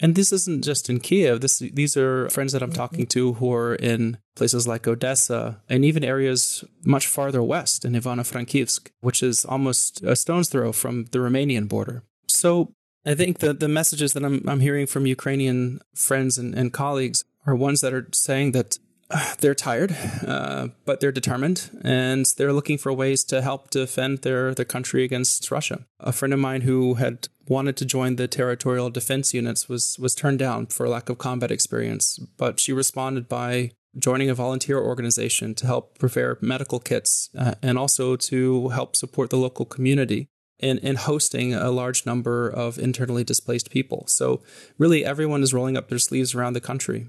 And 0.00 0.14
this 0.14 0.32
isn't 0.32 0.64
just 0.64 0.88
in 0.90 0.98
Kiev. 0.98 1.40
This, 1.40 1.58
these 1.58 1.96
are 1.96 2.28
friends 2.30 2.52
that 2.52 2.62
I'm 2.62 2.72
talking 2.72 3.06
to 3.08 3.34
who 3.34 3.52
are 3.52 3.74
in 3.74 4.18
places 4.34 4.66
like 4.66 4.88
Odessa 4.88 5.60
and 5.68 5.84
even 5.84 6.02
areas 6.02 6.64
much 6.84 7.06
farther 7.06 7.42
west 7.42 7.84
in 7.84 7.92
Ivano-Frankivsk, 7.92 8.90
which 9.00 9.22
is 9.22 9.44
almost 9.44 10.02
a 10.02 10.16
stone's 10.16 10.48
throw 10.48 10.72
from 10.72 11.04
the 11.12 11.18
Romanian 11.18 11.68
border. 11.68 12.02
So 12.26 12.72
I 13.04 13.14
think 13.14 13.38
that 13.38 13.60
the 13.60 13.68
messages 13.68 14.14
that 14.14 14.24
I'm, 14.24 14.42
I'm 14.48 14.60
hearing 14.60 14.86
from 14.86 15.06
Ukrainian 15.06 15.80
friends 15.94 16.38
and, 16.38 16.54
and 16.54 16.72
colleagues 16.72 17.22
are 17.46 17.54
ones 17.54 17.82
that 17.82 17.92
are 17.92 18.08
saying 18.12 18.52
that 18.52 18.78
they're 19.40 19.54
tired, 19.54 19.96
uh, 20.26 20.68
but 20.84 21.00
they're 21.00 21.12
determined, 21.12 21.70
and 21.82 22.26
they're 22.36 22.52
looking 22.52 22.78
for 22.78 22.92
ways 22.92 23.24
to 23.24 23.42
help 23.42 23.70
defend 23.70 24.18
their, 24.18 24.54
their 24.54 24.64
country 24.64 25.04
against 25.04 25.50
Russia. 25.50 25.86
A 25.98 26.12
friend 26.12 26.32
of 26.32 26.40
mine 26.40 26.62
who 26.62 26.94
had 26.94 27.28
wanted 27.48 27.76
to 27.76 27.84
join 27.84 28.16
the 28.16 28.28
territorial 28.28 28.90
defense 28.90 29.34
units 29.34 29.68
was 29.68 29.98
was 29.98 30.14
turned 30.14 30.38
down 30.38 30.66
for 30.66 30.88
lack 30.88 31.08
of 31.08 31.18
combat 31.18 31.50
experience, 31.50 32.18
but 32.36 32.60
she 32.60 32.72
responded 32.72 33.28
by 33.28 33.72
joining 33.98 34.30
a 34.30 34.34
volunteer 34.34 34.78
organization 34.78 35.54
to 35.56 35.66
help 35.66 35.98
prepare 35.98 36.38
medical 36.40 36.78
kits 36.78 37.28
uh, 37.36 37.54
and 37.60 37.76
also 37.76 38.14
to 38.14 38.68
help 38.68 38.94
support 38.94 39.30
the 39.30 39.36
local 39.36 39.64
community 39.64 40.28
in, 40.60 40.78
in 40.78 40.94
hosting 40.94 41.54
a 41.54 41.70
large 41.70 42.06
number 42.06 42.48
of 42.48 42.78
internally 42.78 43.24
displaced 43.24 43.70
people. 43.70 44.04
So 44.06 44.42
really 44.78 45.04
everyone 45.04 45.42
is 45.42 45.52
rolling 45.52 45.76
up 45.76 45.88
their 45.88 45.98
sleeves 45.98 46.34
around 46.34 46.52
the 46.52 46.60
country. 46.60 47.08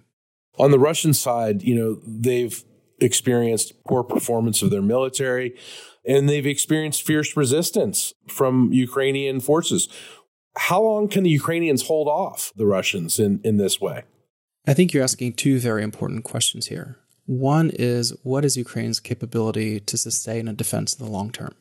On 0.61 0.69
the 0.69 0.79
Russian 0.79 1.13
side, 1.15 1.63
you 1.63 1.73
know, 1.73 1.99
they've 2.05 2.63
experienced 2.99 3.73
poor 3.83 4.03
performance 4.03 4.61
of 4.61 4.69
their 4.69 4.83
military 4.83 5.55
and 6.05 6.29
they've 6.29 6.45
experienced 6.45 7.01
fierce 7.01 7.35
resistance 7.35 8.13
from 8.27 8.71
Ukrainian 8.71 9.39
forces. 9.39 9.89
How 10.55 10.83
long 10.83 11.07
can 11.07 11.23
the 11.23 11.31
Ukrainians 11.31 11.87
hold 11.87 12.07
off 12.07 12.53
the 12.55 12.67
Russians 12.67 13.19
in, 13.19 13.41
in 13.43 13.57
this 13.57 13.81
way? 13.81 14.03
I 14.67 14.75
think 14.75 14.93
you're 14.93 15.03
asking 15.03 15.33
two 15.33 15.57
very 15.57 15.81
important 15.81 16.23
questions 16.25 16.67
here. 16.67 16.99
One 17.25 17.71
is 17.73 18.15
what 18.21 18.45
is 18.45 18.55
Ukraine's 18.55 18.99
capability 18.99 19.79
to 19.79 19.97
sustain 19.97 20.47
a 20.47 20.53
defense 20.53 20.93
in 20.93 21.03
the 21.03 21.11
long 21.11 21.31
term? 21.31 21.55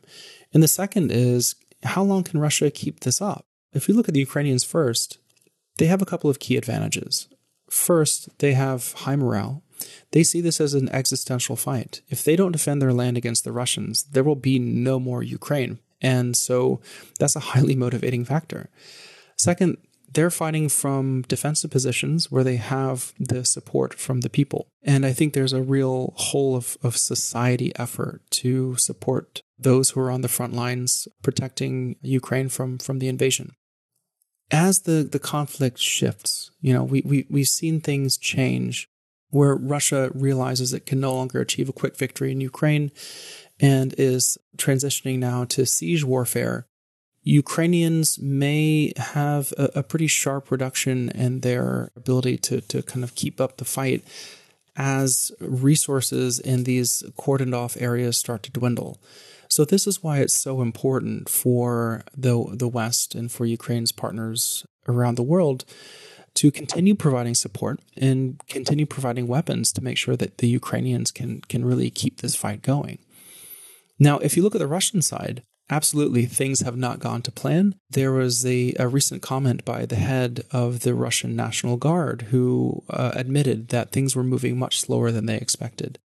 And 0.52 0.62
the 0.62 0.68
second 0.68 1.10
is 1.10 1.54
how 1.84 2.02
long 2.02 2.22
can 2.22 2.38
Russia 2.38 2.70
keep 2.70 3.00
this 3.00 3.22
up? 3.22 3.46
If 3.72 3.88
we 3.88 3.94
look 3.94 4.08
at 4.08 4.14
the 4.14 4.20
Ukrainians 4.20 4.64
first, 4.64 5.18
they 5.78 5.86
have 5.86 6.02
a 6.02 6.06
couple 6.06 6.28
of 6.28 6.38
key 6.38 6.58
advantages. 6.58 7.28
First, 7.70 8.28
they 8.38 8.52
have 8.54 8.92
high 8.92 9.16
morale. 9.16 9.62
They 10.10 10.24
see 10.24 10.40
this 10.40 10.60
as 10.60 10.74
an 10.74 10.88
existential 10.90 11.56
fight. 11.56 12.02
If 12.08 12.24
they 12.24 12.36
don't 12.36 12.52
defend 12.52 12.82
their 12.82 12.92
land 12.92 13.16
against 13.16 13.44
the 13.44 13.52
Russians, 13.52 14.04
there 14.04 14.24
will 14.24 14.36
be 14.36 14.58
no 14.58 14.98
more 14.98 15.22
Ukraine. 15.22 15.78
And 16.02 16.36
so 16.36 16.80
that's 17.18 17.36
a 17.36 17.40
highly 17.40 17.76
motivating 17.76 18.24
factor. 18.24 18.68
Second, 19.38 19.78
they're 20.12 20.30
fighting 20.30 20.68
from 20.68 21.22
defensive 21.22 21.70
positions 21.70 22.30
where 22.30 22.42
they 22.42 22.56
have 22.56 23.12
the 23.20 23.44
support 23.44 23.94
from 23.94 24.22
the 24.22 24.30
people. 24.30 24.66
And 24.82 25.06
I 25.06 25.12
think 25.12 25.32
there's 25.32 25.52
a 25.52 25.62
real 25.62 26.12
whole 26.16 26.56
of, 26.56 26.76
of 26.82 26.96
society 26.96 27.72
effort 27.76 28.22
to 28.30 28.76
support 28.76 29.42
those 29.56 29.90
who 29.90 30.00
are 30.00 30.10
on 30.10 30.22
the 30.22 30.28
front 30.28 30.52
lines 30.52 31.06
protecting 31.22 31.96
Ukraine 32.02 32.48
from, 32.48 32.78
from 32.78 32.98
the 32.98 33.08
invasion 33.08 33.52
as 34.50 34.80
the, 34.80 35.02
the 35.02 35.18
conflict 35.18 35.78
shifts, 35.78 36.50
you 36.60 36.72
know, 36.72 36.84
we, 36.84 37.02
we, 37.04 37.26
we've 37.30 37.48
seen 37.48 37.80
things 37.80 38.16
change 38.16 38.88
where 39.30 39.54
Russia 39.54 40.10
realizes 40.14 40.72
it 40.72 40.86
can 40.86 41.00
no 41.00 41.14
longer 41.14 41.40
achieve 41.40 41.68
a 41.68 41.72
quick 41.72 41.96
victory 41.96 42.32
in 42.32 42.40
Ukraine 42.40 42.90
and 43.60 43.94
is 43.96 44.38
transitioning 44.56 45.18
now 45.18 45.44
to 45.44 45.66
siege 45.66 46.04
warfare. 46.04 46.66
Ukrainians 47.22 48.18
may 48.18 48.92
have 48.96 49.52
a, 49.56 49.70
a 49.76 49.82
pretty 49.82 50.06
sharp 50.06 50.50
reduction 50.50 51.10
in 51.10 51.40
their 51.40 51.92
ability 51.94 52.38
to, 52.38 52.60
to 52.62 52.82
kind 52.82 53.04
of 53.04 53.14
keep 53.14 53.40
up 53.40 53.58
the 53.58 53.64
fight 53.64 54.02
as 54.76 55.30
resources 55.40 56.38
in 56.38 56.64
these 56.64 57.04
cordoned 57.18 57.54
off 57.54 57.76
areas 57.78 58.16
start 58.16 58.42
to 58.44 58.50
dwindle. 58.50 58.98
So 59.50 59.64
this 59.64 59.86
is 59.86 60.02
why 60.02 60.18
it's 60.18 60.34
so 60.34 60.62
important 60.62 61.28
for 61.28 62.04
the 62.16 62.44
the 62.52 62.68
West 62.68 63.14
and 63.14 63.30
for 63.30 63.44
Ukraine's 63.44 63.92
partners 63.92 64.64
around 64.86 65.16
the 65.16 65.22
world 65.22 65.64
to 66.34 66.52
continue 66.52 66.94
providing 66.94 67.34
support 67.34 67.80
and 67.96 68.40
continue 68.48 68.86
providing 68.86 69.26
weapons 69.26 69.72
to 69.72 69.82
make 69.82 69.98
sure 69.98 70.16
that 70.16 70.38
the 70.38 70.48
Ukrainians 70.48 71.10
can 71.10 71.40
can 71.42 71.64
really 71.64 71.90
keep 71.90 72.20
this 72.20 72.36
fight 72.36 72.62
going. 72.62 72.98
Now, 73.98 74.18
if 74.18 74.36
you 74.36 74.42
look 74.42 74.54
at 74.54 74.60
the 74.60 74.66
Russian 74.66 75.02
side, 75.02 75.42
absolutely 75.68 76.26
things 76.26 76.60
have 76.60 76.76
not 76.76 77.00
gone 77.00 77.22
to 77.22 77.32
plan. 77.32 77.74
There 77.90 78.12
was 78.12 78.46
a, 78.46 78.74
a 78.78 78.88
recent 78.88 79.20
comment 79.20 79.64
by 79.64 79.84
the 79.84 79.96
head 79.96 80.42
of 80.50 80.80
the 80.80 80.94
Russian 80.94 81.36
National 81.36 81.76
Guard 81.76 82.22
who 82.30 82.82
uh, 82.88 83.12
admitted 83.14 83.68
that 83.68 83.90
things 83.90 84.14
were 84.14 84.24
moving 84.24 84.58
much 84.58 84.80
slower 84.80 85.10
than 85.10 85.26
they 85.26 85.36
expected. 85.36 85.98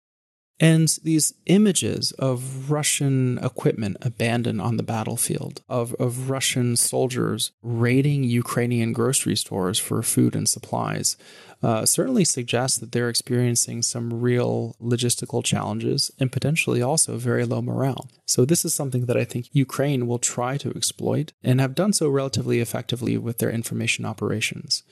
And 0.58 0.88
these 1.02 1.34
images 1.46 2.12
of 2.12 2.70
Russian 2.70 3.38
equipment 3.42 3.98
abandoned 4.00 4.60
on 4.60 4.78
the 4.78 4.82
battlefield, 4.82 5.60
of, 5.68 5.94
of 5.94 6.30
Russian 6.30 6.76
soldiers 6.76 7.52
raiding 7.62 8.24
Ukrainian 8.24 8.94
grocery 8.94 9.36
stores 9.36 9.78
for 9.78 10.02
food 10.02 10.34
and 10.34 10.48
supplies, 10.48 11.18
uh, 11.62 11.84
certainly 11.84 12.24
suggest 12.24 12.80
that 12.80 12.92
they're 12.92 13.10
experiencing 13.10 13.82
some 13.82 14.20
real 14.20 14.76
logistical 14.80 15.44
challenges 15.44 16.10
and 16.18 16.32
potentially 16.32 16.80
also 16.80 17.16
very 17.16 17.44
low 17.44 17.60
morale. 17.60 18.08
So, 18.24 18.44
this 18.44 18.64
is 18.64 18.74
something 18.74 19.06
that 19.06 19.16
I 19.16 19.24
think 19.24 19.48
Ukraine 19.52 20.06
will 20.06 20.18
try 20.18 20.56
to 20.58 20.70
exploit 20.70 21.32
and 21.42 21.60
have 21.60 21.74
done 21.74 21.92
so 21.92 22.08
relatively 22.08 22.60
effectively 22.60 23.16
with 23.18 23.38
their 23.38 23.50
information 23.50 24.04
operations. 24.04 24.82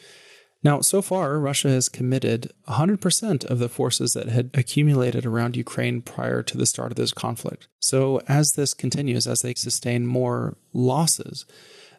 Now, 0.64 0.80
so 0.80 1.02
far, 1.02 1.38
Russia 1.38 1.68
has 1.68 1.90
committed 1.90 2.50
100% 2.68 3.44
of 3.44 3.58
the 3.58 3.68
forces 3.68 4.14
that 4.14 4.28
had 4.28 4.50
accumulated 4.54 5.26
around 5.26 5.56
Ukraine 5.56 6.00
prior 6.00 6.42
to 6.42 6.56
the 6.56 6.64
start 6.64 6.90
of 6.90 6.96
this 6.96 7.12
conflict. 7.12 7.68
So, 7.80 8.22
as 8.26 8.52
this 8.52 8.72
continues, 8.72 9.26
as 9.26 9.42
they 9.42 9.52
sustain 9.54 10.06
more 10.06 10.56
losses, 10.72 11.44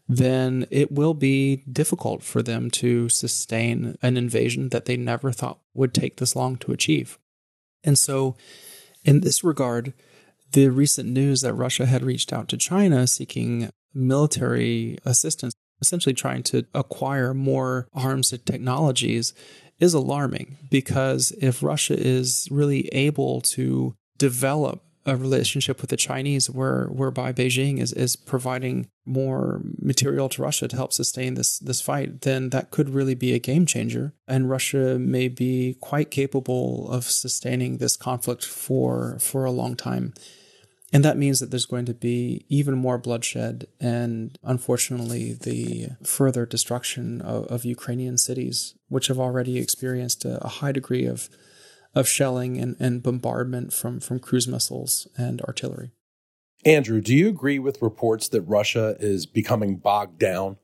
then 0.07 0.65
it 0.71 0.91
will 0.91 1.13
be 1.13 1.57
difficult 1.71 2.23
for 2.23 2.41
them 2.41 2.71
to 2.71 3.07
sustain 3.07 3.97
an 4.01 4.17
invasion 4.17 4.69
that 4.69 4.85
they 4.85 4.97
never 4.97 5.31
thought 5.31 5.59
would 5.75 5.93
take 5.93 6.17
this 6.17 6.35
long 6.35 6.57
to 6.57 6.71
achieve. 6.71 7.19
And 7.83 7.99
so, 7.99 8.35
in 9.03 9.21
this 9.21 9.43
regard, 9.43 9.93
the 10.53 10.69
recent 10.69 11.07
news 11.07 11.41
that 11.41 11.53
Russia 11.53 11.85
had 11.85 12.03
reached 12.03 12.33
out 12.33 12.47
to 12.49 12.57
China 12.57 13.05
seeking 13.05 13.69
military 13.93 14.97
assistance 15.05 15.53
essentially 15.81 16.13
trying 16.13 16.43
to 16.43 16.65
acquire 16.73 17.33
more 17.33 17.87
arms 17.93 18.31
and 18.31 18.45
technologies 18.45 19.33
is 19.79 19.93
alarming 19.93 20.57
because 20.69 21.31
if 21.41 21.61
Russia 21.61 21.95
is 21.97 22.47
really 22.49 22.87
able 22.89 23.41
to 23.41 23.95
develop 24.17 24.81
a 25.05 25.15
relationship 25.15 25.81
with 25.81 25.91
the 25.91 25.97
Chinese 25.97 26.49
where 26.49 26.87
whereby 26.87 27.31
Beijing 27.31 27.79
is, 27.79 27.93
is 27.93 28.15
providing 28.15 28.87
more 29.05 29.61
material 29.79 30.29
to 30.29 30.41
Russia 30.41 30.67
to 30.67 30.75
help 30.75 30.93
sustain 30.93 31.35
this 31.35 31.59
this 31.59 31.79
fight, 31.79 32.21
then 32.21 32.49
that 32.49 32.71
could 32.71 32.89
really 32.89 33.13
be 33.13 33.33
a 33.33 33.39
game 33.39 33.65
changer. 33.65 34.13
And 34.27 34.49
Russia 34.49 34.97
may 34.97 35.27
be 35.27 35.77
quite 35.79 36.09
capable 36.09 36.89
of 36.91 37.03
sustaining 37.03 37.77
this 37.77 37.95
conflict 37.95 38.43
for 38.45 39.17
for 39.19 39.45
a 39.45 39.51
long 39.51 39.75
time. 39.75 40.13
And 40.95 41.03
that 41.03 41.17
means 41.17 41.41
that 41.41 41.51
there's 41.51 41.65
going 41.65 41.83
to 41.87 41.93
be 41.93 42.45
even 42.47 42.75
more 42.75 42.97
bloodshed 42.97 43.67
and, 43.81 44.39
unfortunately, 44.43 45.33
the 45.33 45.89
further 46.05 46.45
destruction 46.45 47.19
of, 47.19 47.47
of 47.47 47.65
Ukrainian 47.65 48.17
cities, 48.17 48.75
which 48.87 49.07
have 49.07 49.19
already 49.19 49.57
experienced 49.57 50.23
a, 50.23 50.41
a 50.41 50.47
high 50.47 50.71
degree 50.71 51.05
of, 51.05 51.27
of 51.93 52.07
shelling 52.07 52.57
and, 52.59 52.77
and 52.79 53.03
bombardment 53.03 53.73
from, 53.73 53.99
from 53.99 54.19
cruise 54.19 54.47
missiles 54.47 55.05
and 55.17 55.41
artillery. 55.41 55.91
Andrew, 56.63 57.01
do 57.01 57.13
you 57.13 57.27
agree 57.27 57.59
with 57.59 57.81
reports 57.81 58.29
that 58.29 58.43
Russia 58.43 58.95
is 58.97 59.25
becoming 59.25 59.75
bogged 59.75 60.17
down? 60.17 60.55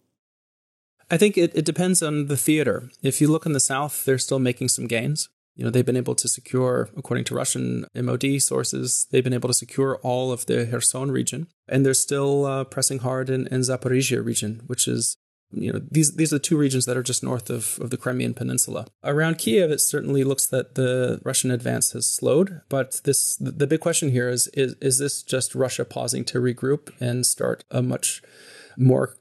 I 1.10 1.18
think 1.18 1.38
it, 1.38 1.52
it 1.54 1.66
depends 1.66 2.02
on 2.02 2.28
the 2.28 2.38
theater. 2.38 2.90
If 3.04 3.20
you 3.20 3.28
look 3.28 3.46
in 3.46 3.52
the 3.52 3.60
south, 3.60 4.06
they're 4.06 4.18
still 4.18 4.40
making 4.40 4.70
some 4.70 4.88
gains. 4.88 5.28
You 5.56 5.66
know, 5.66 5.70
they've 5.70 5.86
been 5.86 5.98
able 5.98 6.16
to 6.16 6.28
secure, 6.28 6.90
according 6.96 7.26
to 7.26 7.36
Russian 7.36 7.86
MOD 7.94 8.42
sources, 8.42 9.08
they've 9.12 9.24
been 9.24 9.34
able 9.34 9.50
to 9.50 9.54
secure 9.54 9.98
all 9.98 10.32
of 10.32 10.46
the 10.46 10.66
Kherson 10.66 11.12
region, 11.12 11.48
and 11.68 11.86
they're 11.86 11.94
still 11.94 12.46
uh, 12.46 12.64
pressing 12.64 13.00
hard 13.00 13.30
in, 13.30 13.48
in 13.48 13.62
Zaporizhia 13.62 14.24
region, 14.24 14.62
which 14.68 14.88
is 14.88 15.18
you 15.54 15.74
know 15.74 15.82
these 15.92 16.16
these 16.16 16.32
are 16.32 16.38
the 16.38 16.40
two 16.40 16.58
regions 16.58 16.86
that 16.86 16.98
are 16.98 17.04
just 17.04 17.24
north 17.24 17.50
of, 17.50 17.78
of 17.82 17.90
the 17.90 17.98
Crimean 17.98 18.34
Peninsula. 18.34 18.88
Around 19.04 19.38
Kiev, 19.38 19.72
it 19.72 19.82
certainly 19.82 20.24
looks 20.24 20.46
that 20.48 20.76
the 20.76 21.20
Russian 21.24 21.52
advance 21.52 21.92
has 21.92 22.06
slowed. 22.10 22.62
But 22.70 23.02
this 23.04 23.36
the 23.38 23.68
big 23.68 23.82
question 23.82 24.12
here 24.12 24.30
is 24.30 24.48
is 24.54 24.76
is 24.82 25.00
this 25.00 25.22
just 25.22 25.54
Russia 25.54 25.86
pausing 25.86 26.24
to 26.26 26.40
regroup 26.40 26.92
and 27.00 27.26
start 27.26 27.66
a 27.70 27.82
much 27.82 28.22
more 28.78 29.18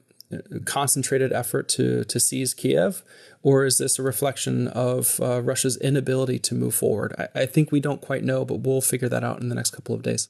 concentrated 0.65 1.31
effort 1.33 1.67
to 1.69 2.03
to 2.05 2.19
seize 2.19 2.53
Kiev, 2.53 3.03
or 3.41 3.65
is 3.65 3.77
this 3.77 3.99
a 3.99 4.03
reflection 4.03 4.67
of 4.67 5.19
uh, 5.21 5.41
Russia's 5.41 5.77
inability 5.77 6.39
to 6.39 6.55
move 6.55 6.75
forward? 6.75 7.13
I, 7.17 7.41
I 7.41 7.45
think 7.45 7.71
we 7.71 7.79
don't 7.79 8.01
quite 8.01 8.23
know, 8.23 8.45
but 8.45 8.61
we'll 8.61 8.81
figure 8.81 9.09
that 9.09 9.23
out 9.23 9.41
in 9.41 9.49
the 9.49 9.55
next 9.55 9.71
couple 9.71 9.95
of 9.95 10.01
days. 10.01 10.29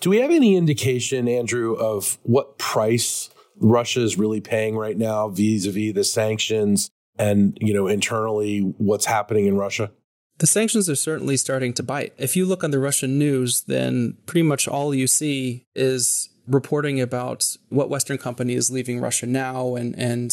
Do 0.00 0.10
we 0.10 0.18
have 0.18 0.30
any 0.30 0.56
indication, 0.56 1.28
Andrew, 1.28 1.74
of 1.74 2.18
what 2.22 2.58
price 2.58 3.30
Russia 3.56 4.00
is 4.02 4.18
really 4.18 4.40
paying 4.40 4.76
right 4.76 4.96
now 4.96 5.28
vis-a-vis 5.28 5.94
the 5.94 6.04
sanctions 6.04 6.90
and 7.18 7.58
you 7.60 7.74
know 7.74 7.86
internally 7.86 8.60
what's 8.78 9.06
happening 9.06 9.46
in 9.46 9.56
Russia? 9.56 9.90
The 10.38 10.46
sanctions 10.46 10.88
are 10.88 10.94
certainly 10.94 11.36
starting 11.36 11.74
to 11.74 11.82
bite. 11.82 12.14
If 12.16 12.36
you 12.36 12.46
look 12.46 12.62
on 12.62 12.70
the 12.70 12.78
Russian 12.78 13.18
news, 13.18 13.62
then 13.62 14.16
pretty 14.26 14.44
much 14.44 14.68
all 14.68 14.94
you 14.94 15.08
see 15.08 15.64
is 15.74 16.28
reporting 16.48 17.00
about 17.00 17.56
what 17.68 17.90
Western 17.90 18.18
company 18.18 18.54
is 18.54 18.70
leaving 18.70 19.00
Russia 19.00 19.26
now 19.26 19.74
and, 19.74 19.94
and 19.98 20.32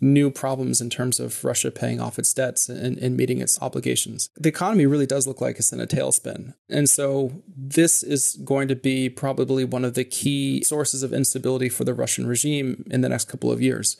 new 0.00 0.30
problems 0.30 0.80
in 0.80 0.90
terms 0.90 1.18
of 1.18 1.44
Russia 1.44 1.70
paying 1.70 2.00
off 2.00 2.18
its 2.18 2.32
debts 2.32 2.68
and, 2.68 2.98
and, 2.98 3.16
meeting 3.16 3.40
its 3.40 3.60
obligations. 3.60 4.30
The 4.36 4.48
economy 4.48 4.86
really 4.86 5.06
does 5.06 5.26
look 5.26 5.40
like 5.40 5.58
it's 5.58 5.72
in 5.72 5.80
a 5.80 5.86
tailspin. 5.86 6.54
And 6.68 6.88
so 6.88 7.42
this 7.56 8.02
is 8.02 8.38
going 8.44 8.68
to 8.68 8.76
be 8.76 9.08
probably 9.08 9.64
one 9.64 9.84
of 9.84 9.94
the 9.94 10.04
key 10.04 10.62
sources 10.62 11.02
of 11.02 11.12
instability 11.12 11.68
for 11.68 11.84
the 11.84 11.94
Russian 11.94 12.26
regime 12.26 12.84
in 12.90 13.00
the 13.00 13.08
next 13.08 13.26
couple 13.26 13.50
of 13.50 13.60
years. 13.60 13.96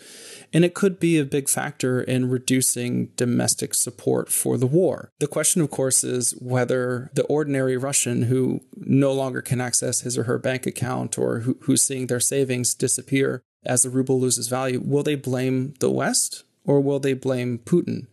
And 0.52 0.64
it 0.64 0.74
could 0.74 1.00
be 1.00 1.18
a 1.18 1.24
big 1.24 1.48
factor 1.48 2.00
in 2.00 2.30
reducing 2.30 3.06
domestic 3.16 3.74
support 3.74 4.30
for 4.30 4.56
the 4.56 4.66
war. 4.66 5.10
The 5.18 5.26
question, 5.26 5.62
of 5.62 5.70
course, 5.70 6.04
is 6.04 6.32
whether 6.38 7.10
the 7.14 7.24
ordinary 7.24 7.76
Russian 7.76 8.22
who 8.22 8.60
no 8.76 9.12
longer 9.12 9.42
can 9.42 9.60
access 9.60 10.00
his 10.00 10.16
or 10.16 10.24
her 10.24 10.38
bank 10.38 10.66
account 10.66 11.18
or 11.18 11.40
who, 11.40 11.58
who's 11.62 11.82
seeing 11.82 12.06
their 12.06 12.20
savings 12.20 12.74
disappear 12.74 13.42
as 13.68 13.82
the 13.82 13.90
ruble 13.90 14.18
loses 14.18 14.48
value, 14.48 14.80
will 14.84 15.02
they 15.02 15.14
blame 15.14 15.74
the 15.78 15.90
West 15.90 16.42
or 16.64 16.80
will 16.80 16.98
they 16.98 17.12
blame 17.12 17.58
Putin? 17.58 18.06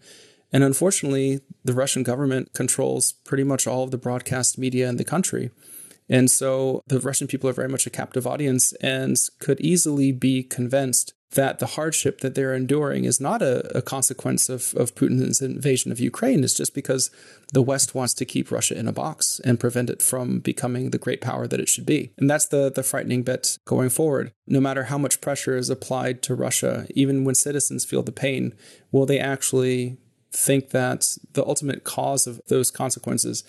And 0.51 0.63
unfortunately, 0.63 1.41
the 1.63 1.73
Russian 1.73 2.03
government 2.03 2.53
controls 2.53 3.11
pretty 3.11 3.43
much 3.43 3.65
all 3.65 3.83
of 3.83 3.91
the 3.91 3.97
broadcast 3.97 4.57
media 4.57 4.87
in 4.87 4.97
the 4.97 5.03
country. 5.03 5.49
And 6.09 6.29
so 6.29 6.81
the 6.87 6.99
Russian 6.99 7.27
people 7.27 7.49
are 7.49 7.53
very 7.53 7.69
much 7.69 7.87
a 7.87 7.89
captive 7.89 8.27
audience 8.27 8.73
and 8.73 9.17
could 9.39 9.59
easily 9.59 10.11
be 10.11 10.43
convinced 10.43 11.13
that 11.31 11.59
the 11.59 11.65
hardship 11.65 12.21
that 12.21 12.33
they're 12.33 12.55
enduring 12.55 13.03
is 13.03 13.19
not 13.19 13.41
a, 13.41 13.77
a, 13.77 13.81
consequence 13.81 14.47
of, 14.47 14.73
of 14.75 14.95
Putin's 14.95 15.41
invasion 15.41 15.91
of 15.91 15.99
Ukraine. 15.99 16.43
It's 16.43 16.53
just 16.53 16.73
because 16.73 17.11
the 17.53 17.61
West 17.61 17.93
wants 17.93 18.13
to 18.15 18.25
keep 18.25 18.51
Russia 18.51 18.77
in 18.77 18.87
a 18.87 18.93
box 18.93 19.39
and 19.43 19.59
prevent 19.59 19.89
it 19.89 20.01
from 20.01 20.39
becoming 20.39 20.89
the 20.91 20.97
great 20.97 21.21
power 21.21 21.45
that 21.47 21.59
it 21.59 21.67
should 21.67 21.85
be. 21.85 22.13
And 22.17 22.29
that's 22.29 22.45
the, 22.45 22.71
the 22.71 22.83
frightening 22.83 23.23
bit 23.23 23.57
going 23.65 23.89
forward. 23.89 24.31
No 24.47 24.61
matter 24.61 24.85
how 24.85 24.97
much 24.97 25.21
pressure 25.21 25.57
is 25.57 25.69
applied 25.69 26.21
to 26.23 26.35
Russia, 26.35 26.87
even 26.91 27.25
when 27.25 27.35
citizens 27.35 27.85
feel 27.85 28.03
the 28.03 28.11
pain, 28.11 28.53
will 28.91 29.05
they 29.05 29.19
actually 29.19 29.97
think 30.35 30.69
that 30.71 31.17
the 31.33 31.45
ultimate 31.45 31.83
cause 31.83 32.27
of 32.27 32.41
those 32.47 32.71
consequences 32.71 33.43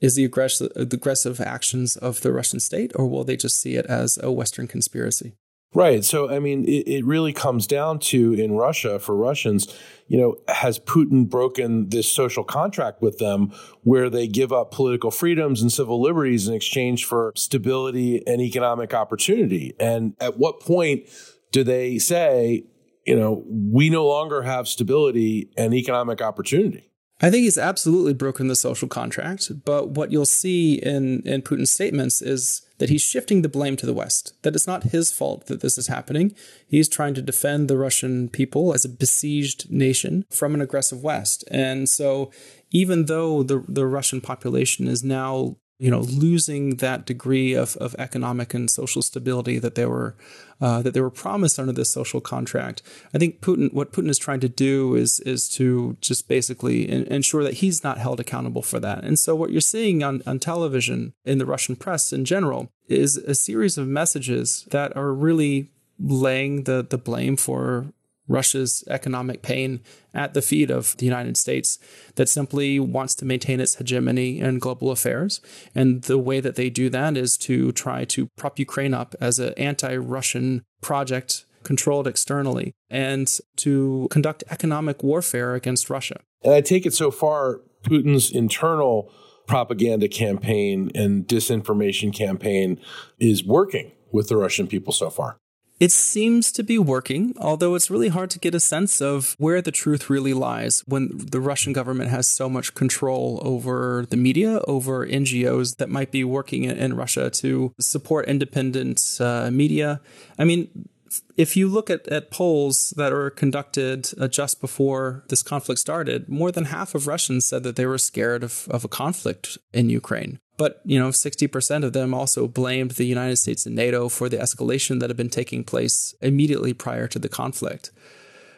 is 0.00 0.14
the 0.14 0.24
aggressive, 0.24 0.72
the 0.74 0.96
aggressive 0.96 1.40
actions 1.40 1.96
of 1.96 2.20
the 2.20 2.32
Russian 2.32 2.60
state, 2.60 2.92
or 2.94 3.08
will 3.08 3.24
they 3.24 3.36
just 3.36 3.60
see 3.60 3.74
it 3.74 3.86
as 3.86 4.18
a 4.22 4.30
Western 4.30 4.66
conspiracy? 4.66 5.34
Right. 5.74 6.02
So, 6.02 6.30
I 6.30 6.38
mean, 6.38 6.64
it, 6.64 6.88
it, 6.88 7.04
really 7.04 7.34
comes 7.34 7.66
down 7.66 7.98
to 7.98 8.32
in 8.32 8.52
Russia 8.52 8.98
for 8.98 9.14
Russians, 9.14 9.68
you 10.06 10.18
know, 10.18 10.36
has 10.48 10.78
Putin 10.78 11.28
broken 11.28 11.90
this 11.90 12.10
social 12.10 12.42
contract 12.42 13.02
with 13.02 13.18
them 13.18 13.52
where 13.82 14.08
they 14.08 14.26
give 14.26 14.50
up 14.50 14.70
political 14.70 15.10
freedoms 15.10 15.60
and 15.60 15.70
civil 15.70 16.00
liberties 16.00 16.48
in 16.48 16.54
exchange 16.54 17.04
for 17.04 17.34
stability 17.36 18.26
and 18.26 18.40
economic 18.40 18.94
opportunity? 18.94 19.74
And 19.78 20.14
at 20.20 20.38
what 20.38 20.60
point 20.60 21.06
do 21.52 21.62
they 21.62 21.98
say, 21.98 22.64
you 23.08 23.16
know, 23.16 23.42
we 23.48 23.88
no 23.88 24.06
longer 24.06 24.42
have 24.42 24.68
stability 24.68 25.50
and 25.56 25.72
economic 25.72 26.20
opportunity? 26.20 26.90
I 27.20 27.30
think 27.30 27.44
he's 27.44 27.56
absolutely 27.56 28.12
broken 28.12 28.48
the 28.48 28.54
social 28.54 28.86
contract. 28.86 29.64
But 29.64 29.90
what 29.90 30.12
you'll 30.12 30.26
see 30.26 30.74
in, 30.74 31.22
in 31.22 31.40
Putin's 31.40 31.70
statements 31.70 32.20
is 32.20 32.62
that 32.76 32.90
he's 32.90 33.02
shifting 33.02 33.40
the 33.40 33.48
blame 33.48 33.76
to 33.76 33.86
the 33.86 33.94
West, 33.94 34.34
that 34.42 34.54
it's 34.54 34.66
not 34.66 34.84
his 34.84 35.10
fault 35.10 35.46
that 35.46 35.62
this 35.62 35.78
is 35.78 35.86
happening. 35.86 36.34
He's 36.68 36.88
trying 36.88 37.14
to 37.14 37.22
defend 37.22 37.66
the 37.66 37.78
Russian 37.78 38.28
people 38.28 38.74
as 38.74 38.84
a 38.84 38.90
besieged 38.90 39.70
nation 39.70 40.26
from 40.30 40.54
an 40.54 40.60
aggressive 40.60 41.02
West. 41.02 41.44
And 41.50 41.88
so, 41.88 42.30
even 42.70 43.06
though 43.06 43.42
the, 43.42 43.64
the 43.66 43.86
Russian 43.86 44.20
population 44.20 44.86
is 44.86 45.02
now 45.02 45.56
you 45.78 45.90
know, 45.90 46.00
losing 46.00 46.76
that 46.76 47.06
degree 47.06 47.54
of, 47.54 47.76
of 47.76 47.94
economic 47.98 48.52
and 48.52 48.68
social 48.68 49.00
stability 49.00 49.58
that 49.58 49.76
they 49.76 49.86
were 49.86 50.16
uh, 50.60 50.82
that 50.82 50.92
they 50.92 51.00
were 51.00 51.10
promised 51.10 51.58
under 51.58 51.72
this 51.72 51.88
social 51.88 52.20
contract. 52.20 52.82
I 53.14 53.18
think 53.18 53.40
Putin, 53.40 53.72
what 53.72 53.92
Putin 53.92 54.10
is 54.10 54.18
trying 54.18 54.40
to 54.40 54.48
do 54.48 54.96
is 54.96 55.20
is 55.20 55.48
to 55.50 55.96
just 56.00 56.26
basically 56.26 56.88
in, 56.88 57.04
ensure 57.04 57.44
that 57.44 57.54
he's 57.54 57.84
not 57.84 57.98
held 57.98 58.18
accountable 58.18 58.62
for 58.62 58.80
that. 58.80 59.04
And 59.04 59.18
so, 59.18 59.36
what 59.36 59.50
you're 59.50 59.60
seeing 59.60 60.02
on 60.02 60.22
on 60.26 60.40
television 60.40 61.12
in 61.24 61.38
the 61.38 61.46
Russian 61.46 61.76
press 61.76 62.12
in 62.12 62.24
general 62.24 62.70
is 62.88 63.16
a 63.16 63.34
series 63.34 63.78
of 63.78 63.86
messages 63.86 64.66
that 64.72 64.96
are 64.96 65.12
really 65.14 65.70
laying 66.00 66.64
the 66.64 66.84
the 66.88 66.98
blame 66.98 67.36
for 67.36 67.92
Russia's 68.28 68.84
economic 68.88 69.42
pain 69.42 69.80
at 70.14 70.34
the 70.34 70.42
feet 70.42 70.70
of 70.70 70.96
the 70.98 71.06
United 71.06 71.36
States 71.36 71.78
that 72.16 72.28
simply 72.28 72.78
wants 72.78 73.14
to 73.16 73.24
maintain 73.24 73.60
its 73.60 73.76
hegemony 73.76 74.38
in 74.40 74.58
global 74.58 74.90
affairs. 74.90 75.40
And 75.74 76.02
the 76.02 76.18
way 76.18 76.40
that 76.40 76.56
they 76.56 76.70
do 76.70 76.88
that 76.90 77.16
is 77.16 77.36
to 77.38 77.72
try 77.72 78.04
to 78.06 78.28
prop 78.36 78.58
Ukraine 78.58 78.94
up 78.94 79.14
as 79.20 79.38
an 79.38 79.54
anti 79.56 79.96
Russian 79.96 80.62
project 80.80 81.46
controlled 81.64 82.06
externally 82.06 82.72
and 82.88 83.38
to 83.56 84.08
conduct 84.10 84.44
economic 84.50 85.02
warfare 85.02 85.54
against 85.54 85.90
Russia. 85.90 86.20
And 86.42 86.54
I 86.54 86.60
take 86.60 86.86
it 86.86 86.94
so 86.94 87.10
far, 87.10 87.60
Putin's 87.82 88.30
internal 88.30 89.12
propaganda 89.46 90.08
campaign 90.08 90.90
and 90.94 91.26
disinformation 91.26 92.14
campaign 92.14 92.80
is 93.18 93.44
working 93.44 93.92
with 94.12 94.28
the 94.28 94.36
Russian 94.36 94.66
people 94.66 94.92
so 94.92 95.10
far. 95.10 95.38
It 95.80 95.92
seems 95.92 96.50
to 96.52 96.64
be 96.64 96.76
working, 96.76 97.34
although 97.38 97.76
it's 97.76 97.90
really 97.90 98.08
hard 98.08 98.30
to 98.30 98.40
get 98.40 98.54
a 98.54 98.60
sense 98.60 99.00
of 99.00 99.36
where 99.38 99.62
the 99.62 99.70
truth 99.70 100.10
really 100.10 100.34
lies 100.34 100.82
when 100.86 101.10
the 101.30 101.40
Russian 101.40 101.72
government 101.72 102.10
has 102.10 102.26
so 102.26 102.48
much 102.48 102.74
control 102.74 103.40
over 103.44 104.04
the 104.10 104.16
media, 104.16 104.60
over 104.66 105.06
NGOs 105.06 105.76
that 105.76 105.88
might 105.88 106.10
be 106.10 106.24
working 106.24 106.64
in 106.64 106.96
Russia 106.96 107.30
to 107.30 107.72
support 107.78 108.26
independent 108.26 109.18
uh, 109.20 109.50
media. 109.52 110.00
I 110.36 110.44
mean, 110.44 110.88
if 111.36 111.56
you 111.56 111.68
look 111.68 111.90
at, 111.90 112.08
at 112.08 112.32
polls 112.32 112.92
that 112.96 113.12
were 113.12 113.30
conducted 113.30 114.10
uh, 114.20 114.26
just 114.26 114.60
before 114.60 115.24
this 115.28 115.44
conflict 115.44 115.80
started, 115.80 116.28
more 116.28 116.50
than 116.50 116.64
half 116.66 116.96
of 116.96 117.06
Russians 117.06 117.46
said 117.46 117.62
that 117.62 117.76
they 117.76 117.86
were 117.86 117.98
scared 117.98 118.42
of, 118.42 118.66
of 118.68 118.84
a 118.84 118.88
conflict 118.88 119.58
in 119.72 119.88
Ukraine. 119.90 120.40
But, 120.58 120.80
you 120.84 120.98
know, 120.98 121.10
60% 121.10 121.84
of 121.84 121.92
them 121.94 122.12
also 122.12 122.48
blamed 122.48 122.90
the 122.92 123.04
United 123.04 123.36
States 123.36 123.64
and 123.64 123.76
NATO 123.76 124.08
for 124.08 124.28
the 124.28 124.36
escalation 124.36 124.98
that 125.00 125.08
had 125.08 125.16
been 125.16 125.30
taking 125.30 125.62
place 125.62 126.14
immediately 126.20 126.74
prior 126.74 127.06
to 127.08 127.18
the 127.18 127.28
conflict. 127.28 127.92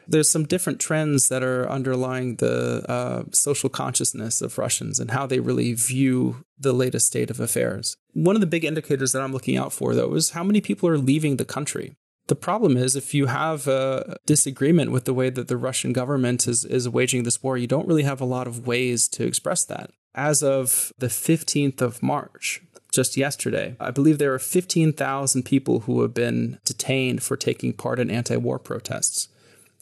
There's 0.08 0.28
some 0.28 0.46
different 0.46 0.80
trends 0.80 1.28
that 1.28 1.44
are 1.44 1.70
underlying 1.70 2.36
the 2.36 2.84
uh, 2.90 3.24
social 3.32 3.68
consciousness 3.68 4.40
of 4.40 4.58
Russians 4.58 4.98
and 4.98 5.10
how 5.10 5.26
they 5.26 5.40
really 5.40 5.74
view 5.74 6.42
the 6.58 6.72
latest 6.72 7.06
state 7.06 7.30
of 7.30 7.38
affairs. 7.38 7.96
One 8.14 8.34
of 8.34 8.40
the 8.40 8.46
big 8.46 8.64
indicators 8.64 9.12
that 9.12 9.22
I'm 9.22 9.32
looking 9.32 9.58
out 9.58 9.72
for, 9.72 9.94
though, 9.94 10.14
is 10.14 10.30
how 10.30 10.42
many 10.42 10.60
people 10.62 10.88
are 10.88 10.98
leaving 10.98 11.36
the 11.36 11.44
country. 11.44 11.94
The 12.28 12.34
problem 12.34 12.76
is 12.76 12.96
if 12.96 13.12
you 13.12 13.26
have 13.26 13.68
a 13.68 14.16
disagreement 14.24 14.90
with 14.90 15.04
the 15.04 15.14
way 15.14 15.30
that 15.30 15.48
the 15.48 15.56
Russian 15.56 15.92
government 15.92 16.48
is, 16.48 16.64
is 16.64 16.88
waging 16.88 17.24
this 17.24 17.42
war, 17.42 17.58
you 17.58 17.66
don't 17.66 17.86
really 17.86 18.04
have 18.04 18.20
a 18.20 18.24
lot 18.24 18.46
of 18.46 18.66
ways 18.66 19.06
to 19.08 19.26
express 19.26 19.64
that. 19.64 19.90
As 20.14 20.42
of 20.42 20.92
the 20.98 21.06
15th 21.06 21.80
of 21.80 22.02
March, 22.02 22.62
just 22.92 23.16
yesterday, 23.16 23.76
I 23.78 23.90
believe 23.90 24.18
there 24.18 24.34
are 24.34 24.38
15,000 24.40 25.44
people 25.44 25.80
who 25.80 26.02
have 26.02 26.12
been 26.12 26.58
detained 26.64 27.22
for 27.22 27.36
taking 27.36 27.72
part 27.72 28.00
in 28.00 28.10
anti 28.10 28.36
war 28.36 28.58
protests. 28.58 29.28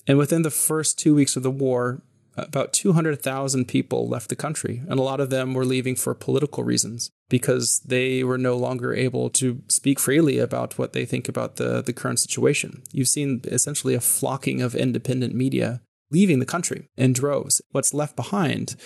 And 0.06 0.18
within 0.18 0.42
the 0.42 0.50
first 0.50 0.98
two 0.98 1.14
weeks 1.14 1.36
of 1.36 1.42
the 1.42 1.50
war, 1.50 2.02
about 2.36 2.72
200,000 2.72 3.66
people 3.66 4.08
left 4.08 4.28
the 4.28 4.36
country, 4.36 4.82
and 4.88 5.00
a 5.00 5.02
lot 5.02 5.20
of 5.20 5.30
them 5.30 5.54
were 5.54 5.64
leaving 5.64 5.96
for 5.96 6.14
political 6.14 6.62
reasons 6.62 7.10
because 7.28 7.80
they 7.80 8.22
were 8.22 8.38
no 8.38 8.56
longer 8.56 8.94
able 8.94 9.28
to 9.30 9.62
speak 9.68 9.98
freely 9.98 10.38
about 10.38 10.78
what 10.78 10.92
they 10.92 11.04
think 11.04 11.28
about 11.28 11.56
the, 11.56 11.82
the 11.82 11.92
current 11.92 12.20
situation. 12.20 12.82
You've 12.92 13.08
seen 13.08 13.40
essentially 13.44 13.94
a 13.94 14.00
flocking 14.00 14.62
of 14.62 14.74
independent 14.74 15.34
media 15.34 15.80
leaving 16.10 16.38
the 16.38 16.46
country 16.46 16.88
in 16.96 17.12
droves. 17.12 17.60
What's 17.70 17.92
left 17.92 18.16
behind 18.16 18.76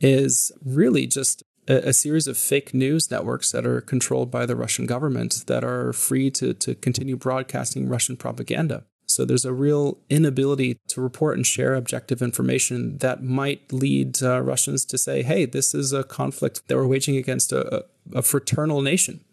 is 0.00 0.52
really 0.64 1.06
just 1.06 1.42
a, 1.68 1.88
a, 1.88 1.92
series 1.92 2.26
of 2.26 2.36
fake 2.36 2.74
news 2.74 3.10
networks 3.10 3.50
that 3.52 3.66
are 3.66 3.80
controlled 3.80 4.30
by 4.30 4.46
the 4.46 4.56
Russian 4.56 4.86
government 4.86 5.44
that 5.46 5.64
are 5.64 5.92
free 5.92 6.30
to, 6.32 6.54
to 6.54 6.74
continue 6.74 7.16
broadcasting 7.16 7.88
Russian 7.88 8.16
propaganda. 8.16 8.84
So 9.06 9.24
there's 9.24 9.44
a 9.44 9.52
real 9.52 9.98
inability 10.10 10.78
to 10.88 11.00
report 11.00 11.36
and 11.36 11.46
share 11.46 11.74
objective 11.74 12.20
information 12.20 12.98
that 12.98 13.22
might 13.22 13.72
lead 13.72 14.22
uh, 14.22 14.42
Russians 14.42 14.84
to 14.86 14.98
say, 14.98 15.22
hey, 15.22 15.46
this 15.46 15.74
is 15.74 15.92
a 15.92 16.04
conflict 16.04 16.66
that 16.66 16.76
we're 16.76 16.86
waging 16.86 17.16
against 17.16 17.52
a, 17.52 17.84
a 18.12 18.22
fraternal 18.22 18.82
nation. 18.82 19.24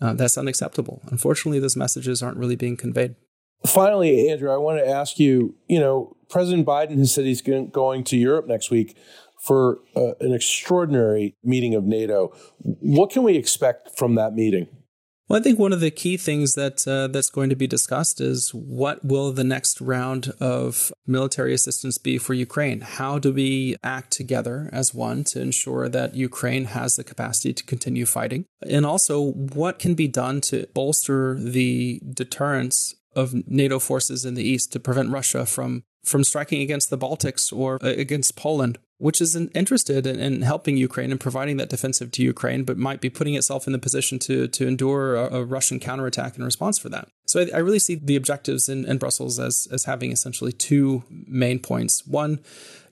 Uh, 0.00 0.12
that's 0.12 0.36
unacceptable. 0.36 1.00
Unfortunately, 1.06 1.58
those 1.58 1.76
messages 1.76 2.22
aren't 2.22 2.36
really 2.36 2.56
being 2.56 2.76
conveyed. 2.76 3.16
Finally, 3.66 4.28
Andrew, 4.28 4.52
I 4.52 4.58
want 4.58 4.78
to 4.78 4.86
ask 4.86 5.18
you 5.18 5.54
you 5.68 5.80
know, 5.80 6.16
President 6.28 6.66
Biden 6.66 6.98
has 6.98 7.14
said 7.14 7.24
he's 7.24 7.40
going 7.40 8.04
to 8.04 8.16
Europe 8.16 8.46
next 8.46 8.70
week 8.70 8.96
for 9.44 9.80
uh, 9.94 10.12
an 10.20 10.32
extraordinary 10.32 11.36
meeting 11.44 11.74
of 11.74 11.84
NATO. 11.84 12.34
What 12.58 13.10
can 13.10 13.22
we 13.22 13.36
expect 13.36 13.96
from 13.96 14.14
that 14.14 14.34
meeting? 14.34 14.68
Well, 15.28 15.40
I 15.40 15.42
think 15.42 15.58
one 15.58 15.72
of 15.72 15.80
the 15.80 15.90
key 15.90 16.18
things 16.18 16.54
that 16.54 16.86
uh, 16.86 17.06
that's 17.08 17.30
going 17.30 17.48
to 17.48 17.56
be 17.56 17.66
discussed 17.66 18.20
is 18.20 18.50
what 18.50 19.02
will 19.02 19.32
the 19.32 19.44
next 19.44 19.80
round 19.80 20.34
of 20.38 20.92
military 21.06 21.54
assistance 21.54 21.96
be 21.96 22.18
for 22.18 22.34
Ukraine? 22.34 22.82
How 22.82 23.18
do 23.18 23.32
we 23.32 23.76
act 23.82 24.12
together 24.12 24.68
as 24.70 24.92
one 24.92 25.24
to 25.24 25.40
ensure 25.40 25.88
that 25.88 26.14
Ukraine 26.14 26.66
has 26.66 26.96
the 26.96 27.04
capacity 27.04 27.54
to 27.54 27.64
continue 27.64 28.04
fighting? 28.04 28.44
And 28.68 28.84
also, 28.84 29.32
what 29.32 29.78
can 29.78 29.94
be 29.94 30.08
done 30.08 30.42
to 30.42 30.66
bolster 30.74 31.38
the 31.40 32.02
deterrence 32.12 32.94
of 33.16 33.32
NATO 33.48 33.78
forces 33.78 34.26
in 34.26 34.34
the 34.34 34.44
east 34.44 34.72
to 34.72 34.80
prevent 34.80 35.10
Russia 35.10 35.46
from 35.46 35.84
from 36.04 36.24
striking 36.24 36.60
against 36.60 36.90
the 36.90 36.98
Baltics 36.98 37.52
or 37.52 37.78
uh, 37.82 37.88
against 37.88 38.36
Poland 38.36 38.78
which 38.98 39.20
is 39.20 39.34
interested 39.36 40.06
in, 40.06 40.20
in, 40.20 40.42
helping 40.42 40.76
Ukraine 40.76 41.10
and 41.10 41.20
providing 41.20 41.56
that 41.56 41.68
defensive 41.68 42.10
to 42.12 42.22
Ukraine, 42.22 42.64
but 42.64 42.78
might 42.78 43.00
be 43.00 43.10
putting 43.10 43.34
itself 43.34 43.66
in 43.66 43.72
the 43.72 43.78
position 43.78 44.18
to 44.20 44.48
to 44.48 44.66
endure 44.66 45.16
a, 45.16 45.40
a 45.40 45.44
Russian 45.44 45.80
counterattack 45.80 46.38
in 46.38 46.44
response 46.44 46.78
for 46.78 46.88
that. 46.90 47.08
So 47.26 47.40
I, 47.40 47.56
I 47.56 47.58
really 47.58 47.78
see 47.78 47.96
the 47.96 48.16
objectives 48.16 48.68
in, 48.68 48.84
in, 48.86 48.98
Brussels 48.98 49.38
as 49.38 49.68
as 49.72 49.84
having 49.84 50.12
essentially 50.12 50.52
two 50.52 51.02
main 51.10 51.58
points. 51.58 52.06
One, 52.06 52.40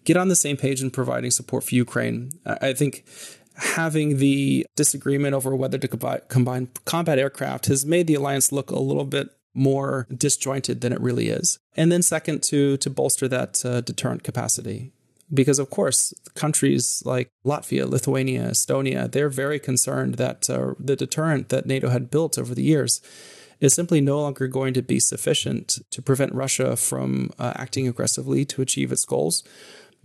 get 0.04 0.16
on 0.16 0.28
the 0.28 0.36
same 0.36 0.56
page 0.56 0.82
in 0.82 0.90
providing 0.90 1.30
support 1.30 1.64
for 1.64 1.74
Ukraine. 1.74 2.32
I 2.44 2.72
think 2.72 3.04
having 3.54 4.18
the 4.18 4.66
disagreement 4.76 5.34
over 5.34 5.54
whether 5.54 5.78
to 5.78 5.88
combine 5.88 6.68
combat 6.84 7.18
aircraft 7.18 7.66
has 7.66 7.86
made 7.86 8.06
the 8.06 8.14
alliance 8.14 8.50
look 8.50 8.70
a 8.70 8.78
little 8.78 9.04
bit 9.04 9.30
more 9.54 10.06
disjointed 10.14 10.80
than 10.80 10.92
it 10.92 11.00
really 11.00 11.28
is. 11.28 11.58
And 11.76 11.90
then 11.92 12.02
second, 12.02 12.42
to 12.44 12.76
to 12.78 12.90
bolster 12.90 13.28
that 13.28 13.64
uh, 13.64 13.80
deterrent 13.80 14.22
capacity 14.22 14.92
because 15.32 15.58
of 15.58 15.70
course 15.70 16.12
countries 16.34 17.02
like 17.06 17.30
Latvia, 17.44 17.88
Lithuania, 17.88 18.50
Estonia, 18.50 19.10
they're 19.10 19.28
very 19.28 19.58
concerned 19.58 20.14
that 20.14 20.48
uh, 20.50 20.74
the 20.78 20.96
deterrent 20.96 21.48
that 21.48 21.66
NATO 21.66 21.88
had 21.88 22.10
built 22.10 22.38
over 22.38 22.54
the 22.54 22.62
years 22.62 23.00
is 23.60 23.72
simply 23.72 24.00
no 24.00 24.20
longer 24.20 24.48
going 24.48 24.74
to 24.74 24.82
be 24.82 24.98
sufficient 24.98 25.78
to 25.90 26.02
prevent 26.02 26.34
Russia 26.34 26.76
from 26.76 27.30
uh, 27.38 27.52
acting 27.56 27.86
aggressively 27.86 28.44
to 28.44 28.60
achieve 28.60 28.92
its 28.92 29.04
goals 29.04 29.44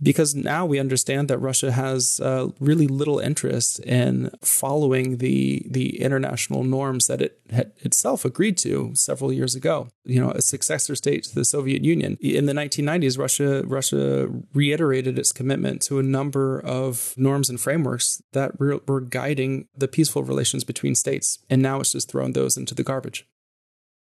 because 0.00 0.34
now 0.34 0.64
we 0.64 0.78
understand 0.78 1.28
that 1.28 1.38
Russia 1.38 1.72
has 1.72 2.20
uh, 2.20 2.48
really 2.60 2.86
little 2.86 3.18
interest 3.18 3.80
in 3.80 4.30
following 4.42 5.18
the 5.18 5.66
the 5.68 6.00
international 6.00 6.64
norms 6.64 7.06
that 7.06 7.20
it 7.20 7.40
had 7.50 7.72
itself 7.78 8.24
agreed 8.24 8.56
to 8.58 8.92
several 8.94 9.32
years 9.32 9.54
ago. 9.54 9.88
You 10.04 10.20
know, 10.20 10.30
a 10.30 10.42
successor 10.42 10.94
state 10.94 11.24
to 11.24 11.34
the 11.34 11.44
Soviet 11.44 11.84
Union. 11.84 12.16
In 12.20 12.46
the 12.46 12.52
1990s, 12.52 13.18
Russia 13.18 13.62
Russia 13.66 14.28
reiterated 14.54 15.18
its 15.18 15.32
commitment 15.32 15.82
to 15.82 15.98
a 15.98 16.02
number 16.02 16.60
of 16.60 17.14
norms 17.16 17.50
and 17.50 17.60
frameworks 17.60 18.22
that 18.32 18.58
were, 18.58 18.80
were 18.86 19.00
guiding 19.00 19.68
the 19.76 19.88
peaceful 19.88 20.22
relations 20.22 20.64
between 20.64 20.94
states, 20.94 21.38
and 21.50 21.60
now 21.60 21.80
it's 21.80 21.92
just 21.92 22.10
thrown 22.10 22.32
those 22.32 22.56
into 22.56 22.74
the 22.74 22.84
garbage. 22.84 23.26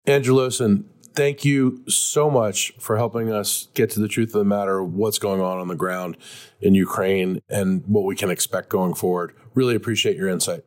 Andrew 0.07 0.35
Lohsen, 0.35 0.85
thank 1.17 1.43
you 1.43 1.83
so 1.89 2.29
much 2.29 2.71
for 2.79 2.95
helping 2.95 3.31
us 3.31 3.67
get 3.73 3.89
to 3.89 3.99
the 3.99 4.07
truth 4.07 4.29
of 4.29 4.39
the 4.39 4.45
matter, 4.45 4.83
what's 4.83 5.17
going 5.17 5.41
on 5.41 5.57
on 5.57 5.67
the 5.67 5.75
ground 5.75 6.15
in 6.61 6.75
Ukraine, 6.75 7.41
and 7.49 7.83
what 7.87 8.05
we 8.05 8.15
can 8.15 8.29
expect 8.29 8.69
going 8.69 8.93
forward. 8.93 9.33
Really 9.55 9.75
appreciate 9.75 10.15
your 10.15 10.29
insight. 10.29 10.63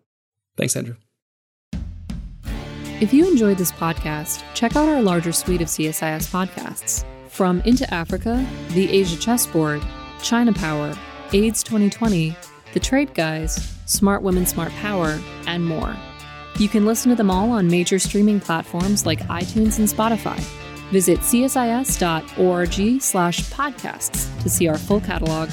Thanks, 0.57 0.75
Andrew. 0.77 0.97
If 3.01 3.15
you 3.15 3.31
enjoyed 3.31 3.57
this 3.57 3.73
podcast, 3.73 4.43
check 4.53 4.77
out 4.77 4.89
our 4.89 5.01
larger 5.01 5.33
suite 5.33 5.63
of 5.63 5.69
CSIS 5.69 6.29
podcasts. 6.29 7.05
From 7.29 7.61
Into 7.61 7.89
Africa, 7.95 8.45
The 8.71 8.91
Asia 8.91 9.17
Chessboard, 9.19 9.81
China 10.21 10.53
Power, 10.53 10.93
AIDS 11.33 11.63
2020, 11.63 12.37
The 12.75 12.81
Trade 12.81 13.15
Guys, 13.15 13.73
Smart 13.87 14.23
Women, 14.23 14.45
Smart 14.45 14.73
Power, 14.73 15.19
and 15.47 15.65
more. 15.65 15.97
You 16.61 16.69
can 16.69 16.85
listen 16.85 17.09
to 17.09 17.17
them 17.17 17.31
all 17.31 17.53
on 17.53 17.69
major 17.69 17.99
streaming 17.99 18.39
platforms 18.39 19.07
like 19.07 19.21
iTunes 19.29 19.79
and 19.79 19.89
Spotify. 19.89 20.39
Visit 20.91 21.21
csis.org 21.21 23.01
slash 23.01 23.41
podcasts 23.45 24.43
to 24.43 24.51
see 24.51 24.69
our 24.69 24.77
full 24.77 25.01
catalog 25.01 25.49